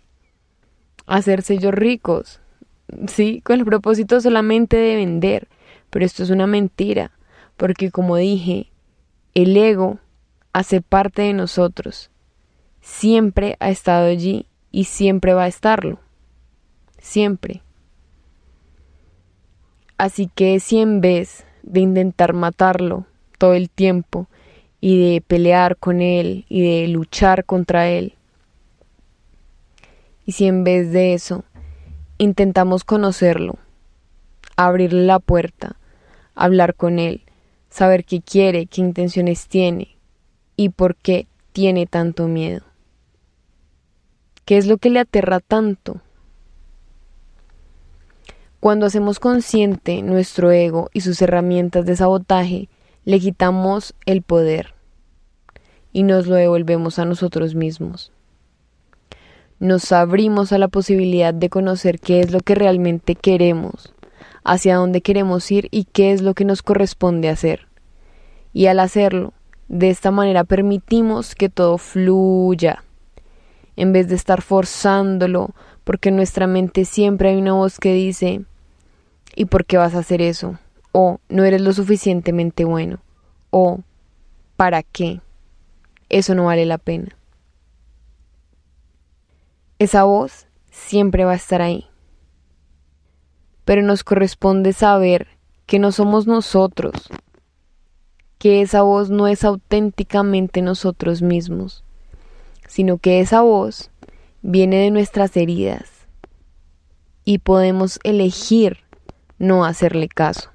hacerse 1.08 1.56
ellos 1.56 1.74
ricos, 1.74 2.40
sí, 3.08 3.42
con 3.42 3.60
el 3.60 3.66
propósito 3.66 4.22
solamente 4.22 4.78
de 4.78 4.96
vender, 4.96 5.50
pero 5.90 6.06
esto 6.06 6.24
es 6.24 6.30
una 6.30 6.48
mentira, 6.48 7.12
porque 7.62 7.92
como 7.92 8.16
dije, 8.16 8.72
el 9.36 9.56
ego 9.56 10.00
hace 10.52 10.82
parte 10.82 11.22
de 11.22 11.34
nosotros, 11.34 12.10
siempre 12.82 13.56
ha 13.60 13.70
estado 13.70 14.08
allí 14.08 14.48
y 14.72 14.86
siempre 14.86 15.36
va 15.36 15.44
a 15.44 15.48
estarlo, 15.48 16.00
siempre. 16.98 17.62
Así 20.00 20.28
que 20.34 20.60
si 20.60 20.80
en 20.80 21.02
vez 21.02 21.46
de 21.62 21.82
intentar 21.82 22.34
matarlo 22.34 23.06
todo 23.38 23.54
el 23.54 23.70
tiempo 23.70 24.28
y 24.80 25.14
de 25.14 25.22
pelear 25.22 25.78
con 25.78 26.02
él 26.02 26.46
y 26.50 26.64
de 26.64 26.88
luchar 26.88 27.46
contra 27.46 27.90
él, 27.90 28.16
y 30.26 30.32
si 30.32 30.48
en 30.48 30.64
vez 30.64 30.92
de 30.92 31.14
eso 31.14 31.44
intentamos 32.18 32.84
conocerlo, 32.84 33.60
abrirle 34.56 35.06
la 35.06 35.20
puerta, 35.20 35.76
hablar 36.34 36.74
con 36.74 36.98
él, 36.98 37.22
saber 37.72 38.06
qué 38.06 38.22
quiere, 38.22 38.68
qué 38.68 38.82
intenciones 38.82 39.48
tiene 39.48 39.98
y 40.56 40.70
por 40.70 40.96
qué 40.96 41.26
tiene 41.54 41.88
tanto 41.88 42.28
miedo. 42.28 42.62
¿Qué 44.46 44.58
es 44.58 44.68
lo 44.68 44.78
que 44.78 44.92
le 44.92 45.00
aterra 45.00 45.40
tanto? 45.40 46.02
Cuando 48.60 48.86
hacemos 48.86 49.20
consciente 49.20 50.04
nuestro 50.04 50.52
ego 50.52 50.90
y 50.94 51.02
sus 51.02 51.20
herramientas 51.22 51.86
de 51.86 51.96
sabotaje, 51.96 52.70
le 53.06 53.20
quitamos 53.20 53.96
el 54.06 54.22
poder 54.22 54.76
y 55.94 56.04
nos 56.04 56.28
lo 56.28 56.36
devolvemos 56.36 57.00
a 57.00 57.06
nosotros 57.06 57.56
mismos. 57.56 58.12
Nos 59.60 59.92
abrimos 59.92 60.52
a 60.52 60.58
la 60.58 60.68
posibilidad 60.68 61.34
de 61.34 61.50
conocer 61.50 62.00
qué 62.00 62.20
es 62.20 62.32
lo 62.32 62.42
que 62.42 62.56
realmente 62.56 63.16
queremos, 63.16 63.94
hacia 64.44 64.76
dónde 64.76 65.02
queremos 65.02 65.50
ir 65.52 65.68
y 65.72 65.86
qué 65.86 66.12
es 66.12 66.22
lo 66.22 66.34
que 66.34 66.46
nos 66.46 66.62
corresponde 66.62 67.30
hacer. 67.30 67.68
Y 68.54 68.68
al 68.68 68.80
hacerlo, 68.80 69.34
de 69.68 69.90
esta 69.90 70.12
manera 70.12 70.44
permitimos 70.44 71.36
que 71.36 71.50
todo 71.50 71.78
fluya, 71.78 72.84
en 73.76 73.94
vez 73.94 74.08
de 74.08 74.16
estar 74.16 74.42
forzándolo, 74.42 75.52
porque 75.84 76.10
en 76.10 76.16
nuestra 76.16 76.48
mente 76.48 76.86
siempre 76.86 77.30
hay 77.30 77.38
una 77.38 77.54
voz 77.54 77.80
que 77.80 77.94
dice 77.94 78.42
¿Y 79.36 79.46
por 79.46 79.66
qué 79.66 79.78
vas 79.78 79.96
a 79.96 80.00
hacer 80.00 80.22
eso? 80.22 80.60
O 80.92 81.20
no 81.30 81.46
eres 81.46 81.62
lo 81.62 81.72
suficientemente 81.72 82.66
bueno. 82.66 83.00
O 83.50 83.80
¿para 84.58 84.84
qué? 84.84 85.22
Eso 86.10 86.36
no 86.36 86.46
vale 86.46 86.66
la 86.66 86.78
pena. 86.78 87.16
esa 89.80 90.04
voz 90.04 90.46
siempre 90.70 91.26
va 91.26 91.32
a 91.32 91.36
estar 91.36 91.62
ahí. 91.62 91.91
Pero 93.66 93.82
nos 93.82 94.04
corresponde 94.04 94.74
saber 94.74 95.28
que 95.66 95.80
no 95.80 95.92
somos 95.92 96.28
nosotros, 96.28 96.94
que 98.38 98.62
esa 98.62 98.82
voz 98.82 99.10
no 99.10 99.28
es 99.28 99.44
auténticamente 99.44 100.62
nosotros 100.62 101.22
mismos, 101.22 101.84
sino 102.68 102.98
que 102.98 103.20
esa 103.20 103.42
voz 103.42 103.92
viene 104.42 104.78
de 104.78 104.92
nuestras 104.92 105.36
heridas 105.38 106.08
y 107.24 107.40
podemos 107.40 108.00
elegir 108.04 108.78
no 109.38 109.66
hacerle 109.66 110.08
caso. 110.08 110.50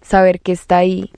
Saber 0.00 0.40
que 0.40 0.52
está 0.52 0.78
ahí, 0.78 1.10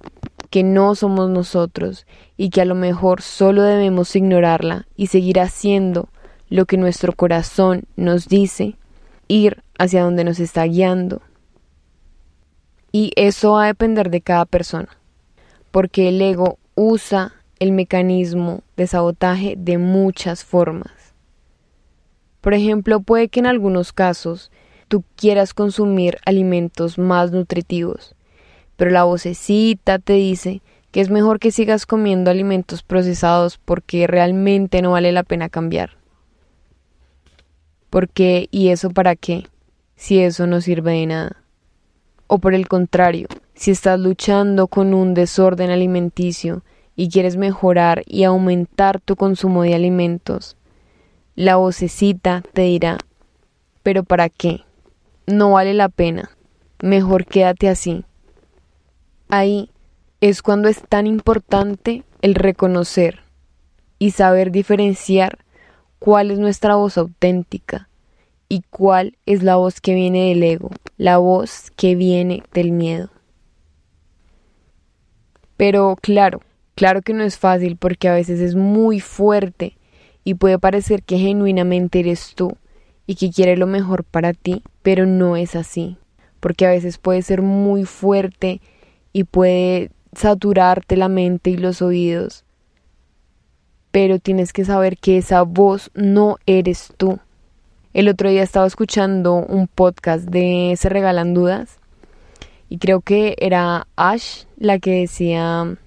que 0.50 0.62
no 0.62 0.94
somos 0.94 1.30
nosotros 1.30 2.06
y 2.36 2.50
que 2.50 2.60
a 2.60 2.64
lo 2.64 2.76
mejor 2.76 3.22
solo 3.22 3.62
debemos 3.62 4.14
ignorarla 4.14 4.86
y 4.94 5.08
seguir 5.08 5.40
haciendo 5.40 6.08
lo 6.48 6.66
que 6.66 6.76
nuestro 6.76 7.12
corazón 7.12 7.84
nos 7.96 8.28
dice, 8.28 8.76
ir 9.26 9.63
hacia 9.78 10.02
donde 10.02 10.24
nos 10.24 10.40
está 10.40 10.64
guiando. 10.64 11.22
Y 12.92 13.12
eso 13.16 13.52
va 13.52 13.64
a 13.64 13.68
depender 13.68 14.10
de 14.10 14.20
cada 14.20 14.44
persona, 14.44 14.88
porque 15.70 16.08
el 16.08 16.22
ego 16.22 16.58
usa 16.74 17.32
el 17.58 17.72
mecanismo 17.72 18.62
de 18.76 18.86
sabotaje 18.86 19.54
de 19.56 19.78
muchas 19.78 20.44
formas. 20.44 20.92
Por 22.40 22.54
ejemplo, 22.54 23.00
puede 23.00 23.28
que 23.28 23.40
en 23.40 23.46
algunos 23.46 23.92
casos 23.92 24.50
tú 24.88 25.02
quieras 25.16 25.54
consumir 25.54 26.18
alimentos 26.26 26.98
más 26.98 27.32
nutritivos, 27.32 28.14
pero 28.76 28.90
la 28.90 29.04
vocecita 29.04 29.98
te 29.98 30.12
dice 30.12 30.62
que 30.90 31.00
es 31.00 31.10
mejor 31.10 31.40
que 31.40 31.50
sigas 31.50 31.86
comiendo 31.86 32.30
alimentos 32.30 32.82
procesados 32.82 33.58
porque 33.58 34.06
realmente 34.06 34.82
no 34.82 34.92
vale 34.92 35.10
la 35.10 35.24
pena 35.24 35.48
cambiar. 35.48 35.96
¿Por 37.90 38.08
qué 38.08 38.48
y 38.50 38.68
eso 38.68 38.90
para 38.90 39.16
qué? 39.16 39.46
Si 39.96 40.20
eso 40.20 40.46
no 40.46 40.60
sirve 40.60 40.92
de 40.92 41.06
nada. 41.06 41.42
O 42.26 42.38
por 42.38 42.54
el 42.54 42.68
contrario, 42.68 43.28
si 43.54 43.70
estás 43.70 43.98
luchando 44.00 44.66
con 44.66 44.94
un 44.94 45.14
desorden 45.14 45.70
alimenticio 45.70 46.62
y 46.96 47.08
quieres 47.08 47.36
mejorar 47.36 48.02
y 48.06 48.24
aumentar 48.24 49.00
tu 49.00 49.16
consumo 49.16 49.62
de 49.62 49.74
alimentos, 49.74 50.56
la 51.36 51.56
vocecita 51.56 52.42
te 52.52 52.62
dirá, 52.62 52.98
pero 53.82 54.04
¿para 54.04 54.28
qué? 54.28 54.62
No 55.26 55.52
vale 55.52 55.74
la 55.74 55.88
pena. 55.88 56.30
Mejor 56.82 57.24
quédate 57.26 57.68
así. 57.68 58.04
Ahí 59.28 59.70
es 60.20 60.42
cuando 60.42 60.68
es 60.68 60.82
tan 60.82 61.06
importante 61.06 62.04
el 62.22 62.34
reconocer 62.34 63.20
y 63.98 64.10
saber 64.10 64.50
diferenciar 64.50 65.38
cuál 65.98 66.30
es 66.30 66.38
nuestra 66.38 66.76
voz 66.76 66.98
auténtica 66.98 67.88
y 68.54 68.62
cuál 68.70 69.18
es 69.26 69.42
la 69.42 69.56
voz 69.56 69.80
que 69.80 69.96
viene 69.96 70.28
del 70.28 70.44
ego, 70.44 70.70
la 70.96 71.18
voz 71.18 71.72
que 71.74 71.96
viene 71.96 72.44
del 72.52 72.70
miedo. 72.70 73.10
Pero 75.56 75.96
claro, 76.00 76.40
claro 76.76 77.02
que 77.02 77.14
no 77.14 77.24
es 77.24 77.36
fácil 77.36 77.76
porque 77.76 78.06
a 78.06 78.14
veces 78.14 78.38
es 78.38 78.54
muy 78.54 79.00
fuerte 79.00 79.76
y 80.22 80.34
puede 80.34 80.60
parecer 80.60 81.02
que 81.02 81.18
genuinamente 81.18 81.98
eres 81.98 82.36
tú 82.36 82.56
y 83.08 83.16
que 83.16 83.32
quiere 83.32 83.56
lo 83.56 83.66
mejor 83.66 84.04
para 84.04 84.32
ti, 84.32 84.62
pero 84.82 85.04
no 85.04 85.36
es 85.36 85.56
así, 85.56 85.96
porque 86.38 86.64
a 86.64 86.70
veces 86.70 86.98
puede 86.98 87.22
ser 87.22 87.42
muy 87.42 87.84
fuerte 87.84 88.60
y 89.12 89.24
puede 89.24 89.90
saturarte 90.12 90.96
la 90.96 91.08
mente 91.08 91.50
y 91.50 91.56
los 91.56 91.82
oídos 91.82 92.44
pero 93.90 94.20
tienes 94.20 94.52
que 94.52 94.64
saber 94.64 94.98
que 94.98 95.18
esa 95.18 95.42
voz 95.42 95.92
no 95.94 96.38
eres 96.46 96.92
tú. 96.96 97.20
El 97.94 98.08
otro 98.08 98.28
día 98.28 98.42
estaba 98.42 98.66
escuchando 98.66 99.34
un 99.34 99.68
podcast 99.68 100.24
de 100.24 100.74
Se 100.76 100.88
Regalan 100.88 101.32
Dudas 101.32 101.78
y 102.68 102.78
creo 102.78 103.00
que 103.02 103.36
era 103.38 103.86
Ash 103.94 104.46
la 104.56 104.80
que 104.80 105.02
decía 105.02 105.78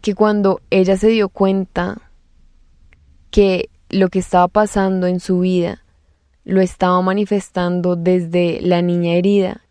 que 0.00 0.14
cuando 0.14 0.60
ella 0.70 0.96
se 0.96 1.08
dio 1.08 1.30
cuenta 1.30 2.00
que 3.32 3.70
lo 3.88 4.08
que 4.08 4.20
estaba 4.20 4.46
pasando 4.46 5.08
en 5.08 5.18
su 5.18 5.40
vida 5.40 5.82
lo 6.44 6.60
estaba 6.60 7.02
manifestando 7.02 7.96
desde 7.96 8.60
la 8.60 8.82
niña 8.82 9.14
herida, 9.14 9.62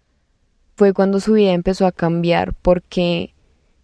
fue 0.75 0.91
cuando 0.91 1.21
su 1.21 1.33
vida 1.33 1.53
empezó 1.53 1.85
a 1.85 1.93
cambiar 1.93 2.53
porque 2.53 3.33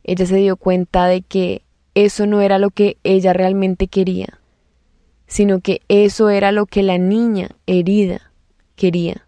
ella 0.04 0.26
se 0.26 0.36
dio 0.36 0.58
cuenta 0.58 1.06
de 1.06 1.22
que 1.22 1.62
eso 1.94 2.26
no 2.26 2.42
era 2.42 2.60
lo 2.60 2.70
que 2.70 2.98
ella 3.06 3.32
realmente 3.32 3.88
quería, 3.88 4.42
sino 5.28 5.60
que 5.60 5.82
eso 5.88 6.30
era 6.30 6.52
lo 6.52 6.66
que 6.66 6.84
la 6.84 6.98
niña 6.98 7.50
herida 7.66 8.32
quería. 8.76 9.28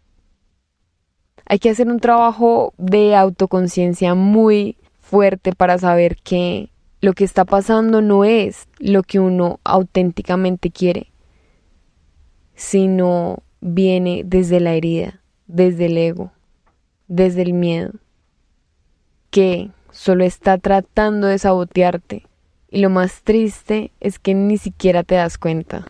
Hay 1.45 1.59
que 1.59 1.69
hacer 1.69 1.87
un 1.87 1.99
trabajo 1.99 2.73
de 2.77 3.15
autoconciencia 3.15 4.15
muy 4.15 4.77
fuerte 4.99 5.53
para 5.53 5.77
saber 5.77 6.17
que 6.17 6.69
lo 6.99 7.13
que 7.13 7.23
está 7.23 7.45
pasando 7.45 8.01
no 8.01 8.25
es 8.25 8.67
lo 8.79 9.03
que 9.03 9.19
uno 9.19 9.59
auténticamente 9.63 10.71
quiere, 10.71 11.11
sino 12.55 13.43
viene 13.61 14.23
desde 14.25 14.59
la 14.59 14.73
herida, 14.73 15.21
desde 15.47 15.85
el 15.85 15.97
ego, 15.97 16.31
desde 17.07 17.43
el 17.43 17.53
miedo, 17.53 17.93
que 19.29 19.71
solo 19.91 20.25
está 20.25 20.57
tratando 20.57 21.27
de 21.27 21.39
sabotearte 21.39 22.26
y 22.69 22.79
lo 22.79 22.89
más 22.89 23.23
triste 23.23 23.91
es 23.99 24.19
que 24.19 24.33
ni 24.33 24.57
siquiera 24.57 25.03
te 25.03 25.15
das 25.15 25.37
cuenta. 25.37 25.87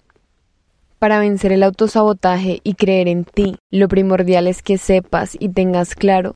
Para 0.99 1.19
vencer 1.19 1.51
el 1.51 1.63
autosabotaje 1.63 2.59
y 2.63 2.73
creer 2.73 3.07
en 3.07 3.23
ti, 3.23 3.57
lo 3.69 3.87
primordial 3.87 4.47
es 4.47 4.63
que 4.63 4.77
sepas 4.77 5.37
y 5.39 5.49
tengas 5.49 5.93
claro 5.93 6.35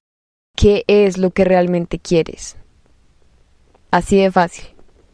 qué 0.55 0.83
es 0.87 1.17
lo 1.17 1.31
que 1.31 1.45
realmente 1.45 1.97
quieres. 1.97 2.57
Así 3.89 4.17
de 4.17 4.31
fácil. 4.31 4.65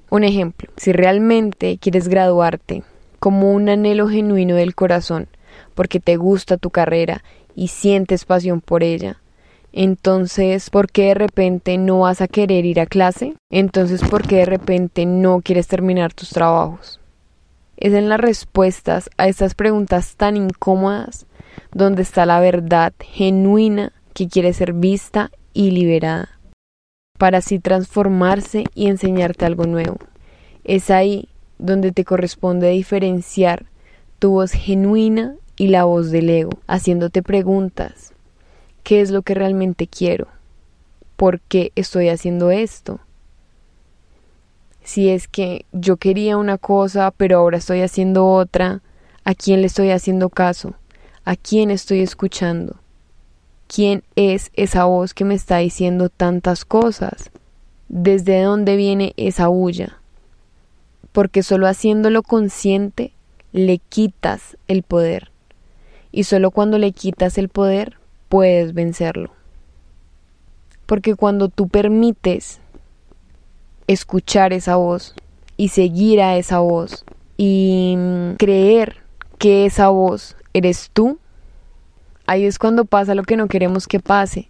Un 0.10 0.24
ejemplo, 0.24 0.70
si 0.78 0.92
realmente 0.92 1.78
quieres 1.78 2.08
graduarte 2.08 2.84
como 3.20 3.52
un 3.52 3.70
anhelo 3.70 4.08
genuino 4.08 4.56
del 4.56 4.76
corazón, 4.76 5.28
porque 5.76 6.00
te 6.00 6.18
gusta 6.18 6.58
tu 6.58 6.70
carrera 6.70 7.24
y 7.56 7.70
sientes 7.70 8.26
pasión 8.26 8.62
por 8.62 8.84
ella, 8.84 9.22
entonces, 9.74 10.70
¿por 10.70 10.90
qué 10.90 11.08
de 11.08 11.14
repente 11.14 11.78
no 11.78 12.00
vas 12.00 12.22
a 12.22 12.28
querer 12.28 12.66
ir 12.66 12.80
a 12.80 12.86
clase? 12.86 13.36
Entonces, 13.52 14.02
¿por 14.02 14.28
qué 14.28 14.38
de 14.38 14.46
repente 14.46 15.06
no 15.06 15.42
quieres 15.42 15.68
terminar 15.68 16.14
tus 16.14 16.30
trabajos? 16.30 17.00
Es 17.76 17.94
en 17.94 18.10
las 18.10 18.20
respuestas 18.20 19.10
a 19.18 19.28
estas 19.28 19.54
preguntas 19.54 20.16
tan 20.16 20.36
incómodas 20.36 21.28
donde 21.74 22.02
está 22.02 22.26
la 22.26 22.40
verdad 22.40 22.94
genuina 23.00 23.94
que 24.14 24.28
quiere 24.28 24.54
ser 24.54 24.74
vista 24.74 25.32
y 25.54 25.72
liberada, 25.72 26.40
para 27.20 27.40
así 27.40 27.60
transformarse 27.60 28.64
y 28.74 28.88
enseñarte 28.88 29.46
algo 29.46 29.66
nuevo. 29.66 29.98
Es 30.64 30.90
ahí 30.90 31.30
donde 31.60 31.92
te 31.92 32.04
corresponde 32.04 32.70
diferenciar 32.70 33.66
tu 34.18 34.32
voz 34.32 34.54
genuina 34.54 35.36
y 35.56 35.68
la 35.68 35.84
voz 35.84 36.10
del 36.10 36.30
ego, 36.30 36.52
haciéndote 36.68 37.22
preguntas 37.22 38.14
qué 38.88 39.02
es 39.02 39.12
lo 39.12 39.22
que 39.22 39.34
realmente 39.34 39.86
quiero, 39.86 40.30
por 41.18 41.42
qué 41.42 41.74
estoy 41.76 42.08
haciendo 42.08 42.52
esto. 42.52 43.02
Si 44.82 45.10
es 45.10 45.28
que 45.28 45.66
yo 45.74 45.98
quería 45.98 46.38
una 46.38 46.58
cosa, 46.58 47.12
pero 47.12 47.40
ahora 47.40 47.58
estoy 47.58 47.82
haciendo 47.82 48.26
otra, 48.26 48.82
¿a 49.26 49.36
quién 49.36 49.60
le 49.60 49.68
estoy 49.68 49.90
haciendo 49.90 50.30
caso? 50.30 50.74
¿A 51.26 51.36
quién 51.36 51.70
estoy 51.70 52.00
escuchando? 52.00 52.78
¿Quién 53.68 54.06
es 54.16 54.52
esa 54.54 54.86
voz 54.86 55.14
que 55.14 55.26
me 55.26 55.36
está 55.36 55.58
diciendo 55.58 56.08
tantas 56.08 56.64
cosas? 56.64 57.30
¿Desde 57.90 58.42
dónde 58.42 58.78
viene 58.78 59.12
esa 59.18 59.50
huya? 59.50 60.00
Porque 61.12 61.44
solo 61.44 61.68
haciéndolo 61.68 62.24
consciente 62.24 63.12
le 63.52 63.80
quitas 63.80 64.56
el 64.70 64.84
poder. 64.84 65.30
Y 66.14 66.24
solo 66.24 66.52
cuando 66.52 66.78
le 66.78 66.94
quitas 66.94 67.38
el 67.38 67.50
poder 67.50 67.98
puedes 68.30 68.74
vencerlo. 68.74 69.32
Porque 70.86 71.16
cuando 71.16 71.50
tú 71.50 71.68
permites 71.68 72.60
escuchar 73.88 74.54
esa 74.54 74.76
voz 74.76 75.16
y 75.58 75.70
seguir 75.70 76.22
a 76.22 76.38
esa 76.38 76.60
voz 76.60 77.04
y 77.36 77.98
creer 78.38 78.98
que 79.38 79.66
esa 79.66 79.90
voz 79.90 80.36
eres 80.54 80.90
tú, 80.94 81.20
ahí 82.26 82.46
es 82.46 82.60
cuando 82.60 82.86
pasa 82.86 83.16
lo 83.16 83.24
que 83.24 83.38
no 83.38 83.48
queremos 83.48 83.88
que 83.88 84.00
pase. 84.00 84.50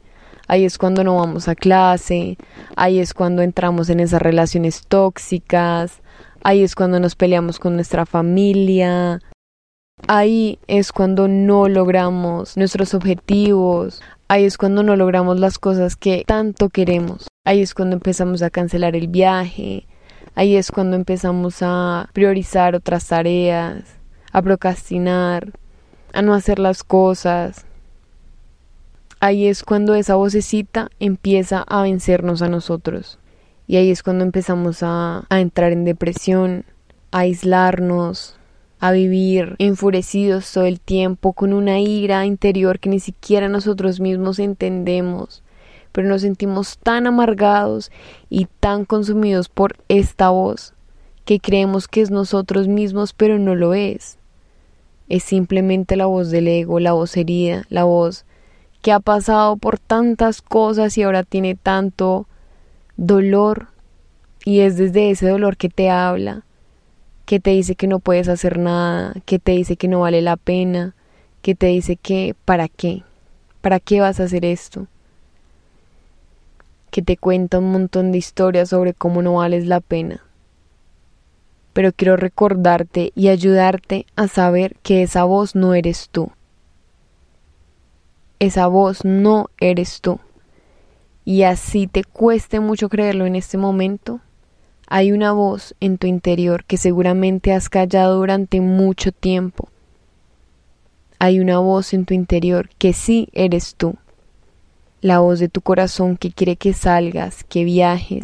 Ahí 0.49 0.63
es 0.63 0.77
cuando 0.77 1.03
no 1.03 1.17
vamos 1.17 1.49
a 1.49 1.55
clase, 1.55 2.37
ahí 2.77 2.99
es 2.99 3.13
cuando 3.13 3.41
entramos 3.41 3.89
en 3.89 3.99
esas 3.99 4.21
relaciones 4.21 4.87
tóxicas, 4.87 6.01
ahí 6.41 6.63
es 6.63 6.73
cuando 6.73 7.01
nos 7.01 7.15
peleamos 7.15 7.59
con 7.59 7.75
nuestra 7.75 8.05
familia, 8.05 9.19
Ahí 10.09 10.57
es 10.67 10.93
cuando 10.93 11.27
no 11.27 11.67
logramos 11.67 12.55
nuestros 12.55 12.93
objetivos, 12.93 14.01
ahí 14.29 14.45
es 14.45 14.57
cuando 14.57 14.81
no 14.81 14.95
logramos 14.95 15.37
las 15.37 15.59
cosas 15.59 15.97
que 15.97 16.23
tanto 16.25 16.69
queremos, 16.69 17.27
ahí 17.43 17.61
es 17.61 17.73
cuando 17.73 17.97
empezamos 17.97 18.41
a 18.41 18.49
cancelar 18.49 18.95
el 18.95 19.09
viaje, 19.09 19.85
ahí 20.33 20.55
es 20.55 20.71
cuando 20.71 20.95
empezamos 20.95 21.57
a 21.59 22.09
priorizar 22.13 22.73
otras 22.73 23.05
tareas, 23.05 23.83
a 24.31 24.41
procrastinar, 24.41 25.51
a 26.13 26.21
no 26.21 26.33
hacer 26.33 26.59
las 26.59 26.83
cosas. 26.83 27.65
Ahí 29.19 29.47
es 29.47 29.63
cuando 29.63 29.93
esa 29.93 30.15
vocecita 30.15 30.89
empieza 31.01 31.65
a 31.67 31.81
vencernos 31.81 32.41
a 32.41 32.47
nosotros. 32.47 33.19
Y 33.67 33.75
ahí 33.75 33.91
es 33.91 34.03
cuando 34.03 34.23
empezamos 34.23 34.83
a, 34.83 35.25
a 35.27 35.41
entrar 35.41 35.73
en 35.73 35.83
depresión, 35.83 36.63
a 37.11 37.19
aislarnos, 37.19 38.36
a 38.79 38.91
vivir 38.91 39.55
enfurecidos 39.57 40.51
todo 40.51 40.65
el 40.65 40.79
tiempo 40.79 41.33
con 41.33 41.53
una 41.53 41.79
ira 41.79 42.25
interior 42.25 42.79
que 42.79 42.89
ni 42.89 42.99
siquiera 42.99 43.49
nosotros 43.49 43.99
mismos 43.99 44.39
entendemos, 44.39 45.43
pero 45.91 46.07
nos 46.07 46.21
sentimos 46.21 46.77
tan 46.77 47.07
amargados 47.07 47.91
y 48.29 48.47
tan 48.59 48.85
consumidos 48.85 49.49
por 49.49 49.77
esta 49.87 50.29
voz 50.29 50.73
que 51.25 51.39
creemos 51.39 51.87
que 51.87 52.01
es 52.01 52.11
nosotros 52.11 52.67
mismos, 52.67 53.13
pero 53.13 53.37
no 53.39 53.55
lo 53.55 53.73
es. 53.73 54.17
Es 55.09 55.23
simplemente 55.23 55.95
la 55.95 56.05
voz 56.05 56.29
del 56.29 56.47
ego, 56.47 56.79
la 56.79 56.93
voz 56.93 57.17
herida, 57.17 57.65
la 57.69 57.83
voz 57.83 58.25
que 58.81 58.91
ha 58.91 58.99
pasado 58.99 59.57
por 59.57 59.79
tantas 59.79 60.41
cosas 60.41 60.97
y 60.97 61.03
ahora 61.03 61.23
tiene 61.23 61.55
tanto 61.55 62.27
dolor. 62.95 63.67
Y 64.45 64.61
es 64.61 64.77
desde 64.77 65.09
ese 65.09 65.27
dolor 65.27 65.57
que 65.57 65.67
te 65.67 65.89
habla 65.89 66.45
que 67.27 67.41
te 67.41 67.49
dice 67.49 67.75
que 67.75 67.87
no 67.87 67.99
puedes 67.99 68.29
hacer 68.29 68.57
nada, 68.57 69.13
que 69.25 69.37
te 69.37 69.51
dice 69.51 69.75
que 69.75 69.89
no 69.89 69.99
vale 69.99 70.21
la 70.21 70.37
pena, 70.37 70.95
que 71.41 71.55
te 71.55 71.67
dice 71.67 71.97
que 71.97 72.37
¿para 72.45 72.69
qué? 72.69 73.03
¿Para 73.59 73.81
qué 73.81 73.99
vas 73.99 74.21
a 74.21 74.23
hacer 74.23 74.45
esto? 74.45 74.87
Que 76.89 77.01
te 77.01 77.17
cuenta 77.17 77.59
un 77.59 77.69
montón 77.69 78.13
de 78.13 78.17
historias 78.17 78.69
sobre 78.69 78.93
cómo 78.93 79.21
no 79.21 79.33
vales 79.33 79.67
la 79.67 79.81
pena. 79.81 80.23
Pero 81.73 81.91
quiero 81.91 82.15
recordarte 82.15 83.11
y 83.13 83.27
ayudarte 83.27 84.05
a 84.15 84.29
saber 84.29 84.77
que 84.81 85.03
esa 85.03 85.25
voz 85.25 85.53
no 85.53 85.73
eres 85.73 86.07
tú. 86.09 86.31
Esa 88.39 88.67
voz 88.67 89.03
no 89.03 89.49
eres 89.59 89.99
tú. 89.99 90.21
Y 91.25 91.43
así 91.43 91.87
te 91.87 92.05
cueste 92.05 92.61
mucho 92.61 92.87
creerlo 92.87 93.25
en 93.25 93.35
este 93.35 93.57
momento, 93.57 94.21
hay 94.89 95.11
una 95.11 95.33
voz 95.33 95.75
en 95.81 95.97
tu 95.97 96.07
interior 96.07 96.63
que 96.63 96.77
seguramente 96.77 97.51
has 97.51 97.67
callado 97.67 98.15
durante 98.15 98.61
mucho 98.61 99.11
tiempo. 99.11 99.67
Hay 101.19 101.41
una 101.41 101.59
voz 101.59 101.93
en 101.93 102.05
tu 102.05 102.13
interior 102.13 102.69
que 102.77 102.93
sí 102.93 103.27
eres 103.33 103.75
tú. 103.75 103.95
La 105.01 105.19
voz 105.19 105.39
de 105.39 105.49
tu 105.49 105.59
corazón 105.59 106.15
que 106.15 106.31
quiere 106.31 106.55
que 106.55 106.71
salgas, 106.71 107.43
que 107.43 107.65
viajes, 107.65 108.23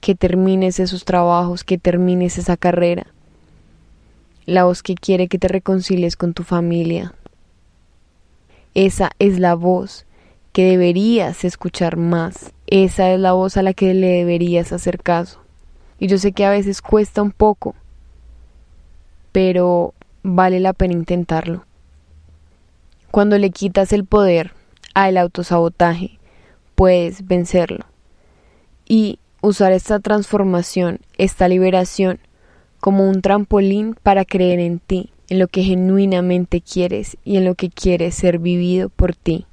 que 0.00 0.14
termines 0.14 0.80
esos 0.80 1.04
trabajos, 1.04 1.64
que 1.64 1.76
termines 1.76 2.38
esa 2.38 2.56
carrera. 2.56 3.06
La 4.46 4.64
voz 4.64 4.82
que 4.82 4.94
quiere 4.94 5.28
que 5.28 5.38
te 5.38 5.48
reconcilies 5.48 6.16
con 6.16 6.32
tu 6.32 6.44
familia. 6.44 7.14
Esa 8.72 9.10
es 9.18 9.38
la 9.38 9.54
voz 9.54 10.06
que 10.52 10.64
deberías 10.64 11.44
escuchar 11.44 11.98
más. 11.98 12.54
Esa 12.68 13.12
es 13.12 13.20
la 13.20 13.32
voz 13.32 13.58
a 13.58 13.62
la 13.62 13.74
que 13.74 13.92
le 13.92 14.08
deberías 14.08 14.72
hacer 14.72 15.02
caso. 15.02 15.40
Y 15.98 16.06
yo 16.06 16.18
sé 16.18 16.32
que 16.32 16.44
a 16.44 16.50
veces 16.50 16.80
cuesta 16.80 17.22
un 17.22 17.32
poco, 17.32 17.74
pero 19.32 19.94
vale 20.22 20.60
la 20.60 20.72
pena 20.72 20.94
intentarlo. 20.94 21.64
Cuando 23.10 23.38
le 23.38 23.50
quitas 23.50 23.92
el 23.92 24.04
poder 24.04 24.52
al 24.94 25.16
autosabotaje, 25.16 26.18
puedes 26.74 27.26
vencerlo. 27.26 27.86
Y 28.86 29.18
usar 29.40 29.72
esta 29.72 29.98
transformación, 30.00 31.00
esta 31.16 31.48
liberación, 31.48 32.20
como 32.80 33.08
un 33.08 33.22
trampolín 33.22 33.96
para 34.02 34.24
creer 34.24 34.60
en 34.60 34.78
ti, 34.78 35.10
en 35.28 35.38
lo 35.38 35.48
que 35.48 35.62
genuinamente 35.62 36.60
quieres 36.60 37.16
y 37.24 37.36
en 37.36 37.44
lo 37.44 37.54
que 37.54 37.70
quieres 37.70 38.14
ser 38.14 38.38
vivido 38.38 38.88
por 38.88 39.14
ti. 39.14 39.46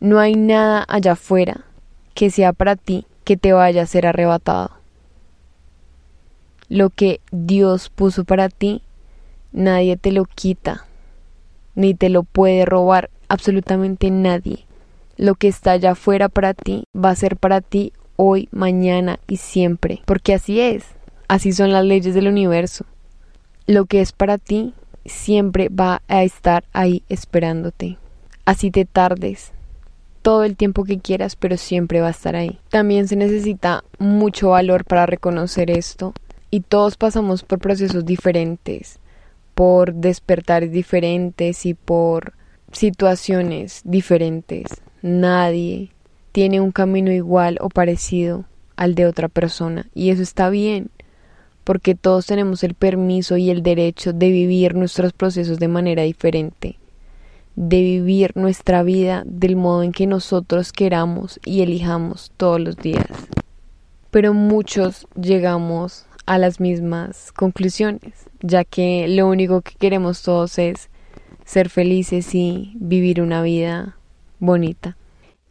No 0.00 0.18
hay 0.18 0.34
nada 0.34 0.84
allá 0.88 1.12
afuera 1.12 1.64
que 2.14 2.30
sea 2.30 2.52
para 2.52 2.76
ti 2.76 3.06
que 3.24 3.36
te 3.36 3.52
vaya 3.52 3.82
a 3.82 3.86
ser 3.86 4.06
arrebatado. 4.06 4.77
Lo 6.68 6.90
que 6.90 7.20
Dios 7.32 7.88
puso 7.88 8.24
para 8.24 8.50
ti, 8.50 8.82
nadie 9.52 9.96
te 9.96 10.12
lo 10.12 10.26
quita, 10.26 10.86
ni 11.74 11.94
te 11.94 12.10
lo 12.10 12.24
puede 12.24 12.66
robar 12.66 13.08
absolutamente 13.28 14.10
nadie. 14.10 14.66
Lo 15.16 15.34
que 15.34 15.48
está 15.48 15.72
allá 15.72 15.92
afuera 15.92 16.28
para 16.28 16.52
ti 16.52 16.84
va 16.94 17.10
a 17.10 17.16
ser 17.16 17.38
para 17.38 17.62
ti 17.62 17.94
hoy, 18.16 18.48
mañana 18.52 19.18
y 19.26 19.36
siempre, 19.36 20.02
porque 20.04 20.34
así 20.34 20.60
es, 20.60 20.84
así 21.26 21.52
son 21.52 21.72
las 21.72 21.84
leyes 21.84 22.14
del 22.14 22.28
universo. 22.28 22.84
Lo 23.66 23.86
que 23.86 24.02
es 24.02 24.12
para 24.12 24.36
ti 24.36 24.74
siempre 25.06 25.70
va 25.70 26.02
a 26.06 26.22
estar 26.22 26.64
ahí 26.74 27.02
esperándote. 27.08 27.96
Así 28.44 28.70
te 28.70 28.84
tardes 28.84 29.52
todo 30.20 30.44
el 30.44 30.56
tiempo 30.56 30.84
que 30.84 30.98
quieras, 30.98 31.34
pero 31.36 31.56
siempre 31.56 32.02
va 32.02 32.08
a 32.08 32.10
estar 32.10 32.36
ahí. 32.36 32.58
También 32.68 33.08
se 33.08 33.16
necesita 33.16 33.84
mucho 33.98 34.50
valor 34.50 34.84
para 34.84 35.06
reconocer 35.06 35.70
esto 35.70 36.12
y 36.50 36.60
todos 36.60 36.96
pasamos 36.96 37.42
por 37.42 37.58
procesos 37.58 38.04
diferentes, 38.04 38.98
por 39.54 39.94
despertares 39.94 40.72
diferentes 40.72 41.66
y 41.66 41.74
por 41.74 42.34
situaciones 42.72 43.82
diferentes. 43.84 44.66
Nadie 45.02 45.90
tiene 46.32 46.60
un 46.60 46.72
camino 46.72 47.10
igual 47.12 47.58
o 47.60 47.68
parecido 47.68 48.44
al 48.76 48.94
de 48.94 49.06
otra 49.06 49.28
persona 49.28 49.88
y 49.94 50.10
eso 50.10 50.22
está 50.22 50.50
bien 50.50 50.90
porque 51.68 51.94
todos 51.94 52.24
tenemos 52.24 52.64
el 52.64 52.72
permiso 52.72 53.36
y 53.36 53.50
el 53.50 53.62
derecho 53.62 54.14
de 54.14 54.30
vivir 54.30 54.74
nuestros 54.74 55.12
procesos 55.12 55.58
de 55.58 55.68
manera 55.68 56.02
diferente, 56.02 56.78
de 57.56 57.82
vivir 57.82 58.32
nuestra 58.36 58.82
vida 58.82 59.22
del 59.26 59.56
modo 59.56 59.82
en 59.82 59.92
que 59.92 60.06
nosotros 60.06 60.72
queramos 60.72 61.38
y 61.44 61.60
elijamos 61.60 62.32
todos 62.38 62.58
los 62.58 62.76
días. 62.76 63.10
Pero 64.10 64.32
muchos 64.32 65.06
llegamos 65.14 66.06
a 66.28 66.36
las 66.36 66.60
mismas 66.60 67.32
conclusiones, 67.32 68.26
ya 68.42 68.62
que 68.62 69.08
lo 69.08 69.26
único 69.26 69.62
que 69.62 69.74
queremos 69.76 70.22
todos 70.22 70.58
es 70.58 70.90
ser 71.46 71.70
felices 71.70 72.34
y 72.34 72.72
vivir 72.74 73.22
una 73.22 73.40
vida 73.40 73.96
bonita. 74.38 74.98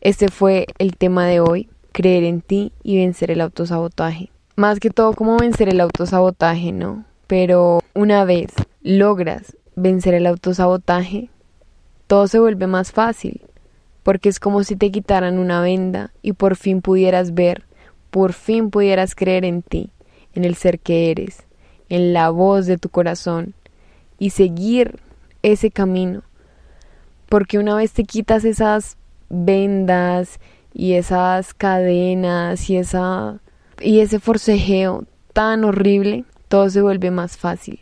Este 0.02 0.28
fue 0.28 0.68
el 0.78 0.96
tema 0.96 1.26
de 1.26 1.40
hoy, 1.40 1.68
creer 1.94 2.24
en 2.26 2.42
ti 2.42 2.74
y 2.84 2.98
vencer 2.98 3.32
el 3.32 3.42
autosabotaje. 3.42 4.30
Más 4.56 4.80
que 4.80 4.92
todo 4.92 5.14
como 5.14 5.38
vencer 5.38 5.68
el 5.68 5.82
autosabotaje, 5.82 6.72
¿no? 6.72 7.06
Pero 7.26 7.80
una 7.96 8.24
vez 8.24 8.54
logras 8.84 9.58
vencer 9.76 10.14
el 10.14 10.28
autosabotaje, 10.28 11.32
todo 12.06 12.28
se 12.28 12.38
vuelve 12.38 12.68
más 12.68 12.92
fácil, 12.92 13.42
porque 14.04 14.30
es 14.30 14.40
como 14.40 14.64
si 14.64 14.76
te 14.76 14.92
quitaran 14.92 15.40
una 15.40 15.60
venda 15.60 16.12
y 16.22 16.34
por 16.34 16.56
fin 16.56 16.84
pudieras 16.84 17.34
ver, 17.34 17.64
por 18.12 18.34
fin 18.34 18.70
pudieras 18.70 19.16
creer 19.16 19.44
en 19.44 19.64
ti 19.64 19.90
en 20.38 20.46
el 20.46 20.56
ser 20.56 20.80
que 20.80 21.10
eres, 21.10 21.48
en 21.90 22.14
la 22.14 22.30
voz 22.30 22.68
de 22.68 22.78
tu 22.78 22.90
corazón 22.90 23.56
y 24.20 24.30
seguir 24.30 25.00
ese 25.42 25.72
camino. 25.72 26.22
Porque 27.28 27.58
una 27.58 27.76
vez 27.76 27.92
te 27.92 28.04
quitas 28.04 28.46
esas 28.46 28.98
vendas 29.30 30.40
y 30.74 30.94
esas 30.94 31.56
cadenas 31.56 32.70
y 32.70 32.78
esa 32.78 33.40
y 33.82 34.00
ese 34.00 34.20
forcejeo 34.20 35.06
tan 35.34 35.64
horrible, 35.64 36.24
todo 36.48 36.70
se 36.70 36.82
vuelve 36.82 37.10
más 37.10 37.36
fácil. 37.36 37.82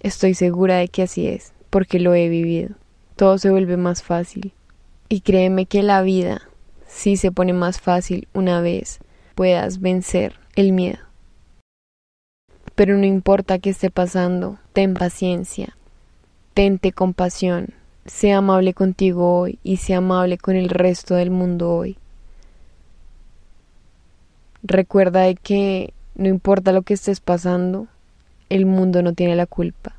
Estoy 0.00 0.34
segura 0.34 0.78
de 0.78 0.88
que 0.88 1.02
así 1.02 1.28
es, 1.28 1.52
porque 1.70 2.00
lo 2.00 2.14
he 2.14 2.28
vivido. 2.28 2.74
Todo 3.14 3.38
se 3.38 3.50
vuelve 3.50 3.76
más 3.76 4.02
fácil. 4.02 4.52
Y 5.08 5.20
créeme 5.20 5.66
que 5.66 5.84
la 5.84 6.02
vida 6.02 6.42
sí 6.86 7.16
se 7.16 7.30
pone 7.30 7.52
más 7.52 7.80
fácil 7.80 8.26
una 8.34 8.60
vez 8.60 8.98
puedas 9.36 9.80
vencer 9.80 10.34
el 10.56 10.72
miedo. 10.72 11.07
Pero 12.78 12.96
no 12.96 13.06
importa 13.06 13.58
qué 13.58 13.70
esté 13.70 13.90
pasando, 13.90 14.56
ten 14.72 14.94
paciencia, 14.94 15.76
tente 16.54 16.92
compasión, 16.92 17.74
sea 18.06 18.38
amable 18.38 18.72
contigo 18.72 19.40
hoy 19.40 19.58
y 19.64 19.78
sea 19.78 19.98
amable 19.98 20.38
con 20.38 20.54
el 20.54 20.68
resto 20.68 21.16
del 21.16 21.32
mundo 21.32 21.72
hoy. 21.72 21.98
Recuerda 24.62 25.34
que 25.34 25.92
no 26.14 26.28
importa 26.28 26.70
lo 26.70 26.82
que 26.82 26.94
estés 26.94 27.18
pasando, 27.18 27.88
el 28.48 28.64
mundo 28.64 29.02
no 29.02 29.12
tiene 29.12 29.34
la 29.34 29.46
culpa. 29.46 29.96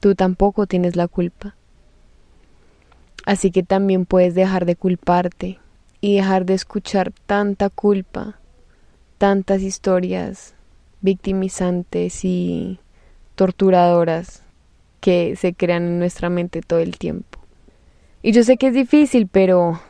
Tú 0.00 0.14
tampoco 0.14 0.66
tienes 0.66 0.96
la 0.96 1.08
culpa. 1.08 1.56
Así 3.26 3.50
que 3.50 3.62
también 3.62 4.06
puedes 4.06 4.34
dejar 4.34 4.64
de 4.64 4.76
culparte 4.76 5.58
y 6.00 6.16
dejar 6.16 6.46
de 6.46 6.54
escuchar 6.54 7.12
tanta 7.26 7.68
culpa, 7.68 8.38
tantas 9.18 9.60
historias 9.60 10.55
victimizantes 11.06 12.24
y 12.24 12.78
torturadoras 13.36 14.42
que 15.00 15.36
se 15.36 15.54
crean 15.54 15.84
en 15.84 15.98
nuestra 15.98 16.28
mente 16.28 16.60
todo 16.60 16.80
el 16.80 16.98
tiempo. 16.98 17.38
Y 18.22 18.32
yo 18.32 18.42
sé 18.42 18.56
que 18.56 18.66
es 18.66 18.74
difícil, 18.74 19.28
pero 19.28 19.80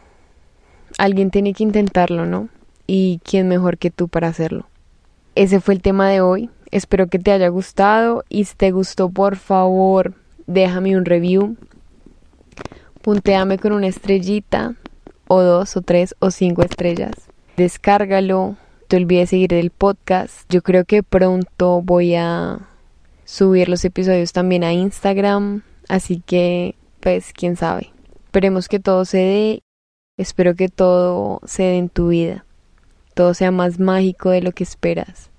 alguien 0.99 1.31
tiene 1.31 1.55
que 1.55 1.65
intentarlo, 1.65 2.27
¿no? 2.27 2.51
Y 2.87 3.21
quién 3.25 3.49
mejor 3.49 3.79
que 3.79 3.91
tú 3.91 4.09
para 4.09 4.29
hacerlo. 4.29 4.67
Ese 5.35 5.59
fue 5.59 5.75
el 5.75 5.83
tema 5.83 6.11
de 6.11 6.21
hoy. 6.21 6.51
Espero 6.71 7.07
que 7.09 7.19
te 7.19 7.33
haya 7.33 7.49
gustado 7.49 8.25
y 8.29 8.45
si 8.45 8.55
te 8.55 8.71
gustó, 8.71 9.09
por 9.09 9.37
favor, 9.37 10.15
déjame 10.47 10.97
un 10.97 11.07
review. 11.07 11.57
Punteame 13.01 13.59
con 13.59 13.73
una 13.73 13.87
estrellita 13.87 14.75
o 15.29 15.41
dos 15.41 15.77
o 15.77 15.81
tres 15.83 16.15
o 16.19 16.31
cinco 16.31 16.63
estrellas. 16.63 17.15
Descárgalo. 17.57 18.57
Te 18.89 18.97
olvides 18.97 19.31
seguir 19.31 19.53
el 19.53 19.71
podcast. 19.71 20.49
Yo 20.49 20.63
creo 20.63 20.85
que 20.85 21.03
pronto 21.03 21.83
voy 21.83 22.15
a 22.15 22.69
subir 23.25 23.69
los 23.69 23.85
episodios 23.85 24.33
también 24.33 24.63
a 24.63 24.73
Instagram. 24.73 25.63
Así 25.89 26.23
que, 26.25 26.77
pues, 27.01 27.33
quién 27.33 27.57
sabe. 27.57 27.91
Esperemos 28.27 28.69
que 28.69 28.79
todo 28.79 29.05
se 29.05 29.19
dé. 29.19 29.63
Espero 30.17 30.55
que 30.55 30.69
todo 30.69 31.41
se 31.45 31.65
dé 31.65 31.79
en 31.79 31.89
tu 31.89 32.09
vida. 32.09 32.45
Todo 33.15 33.35
sea 33.35 33.51
más 33.51 33.81
mágico 33.81 34.31
de 34.31 34.43
lo 34.43 34.53
que 34.53 34.63
esperas. 34.63 35.31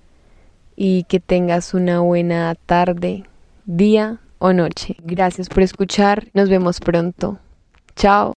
Y 0.76 1.04
que 1.04 1.18
tengas 1.18 1.72
una 1.72 2.00
buena 2.00 2.54
tarde, 2.54 3.24
día 3.64 4.20
o 4.38 4.52
noche. 4.52 4.96
Gracias 5.02 5.48
por 5.48 5.62
escuchar. 5.62 6.28
Nos 6.34 6.50
vemos 6.50 6.80
pronto. 6.80 7.38
Chao. 7.96 8.34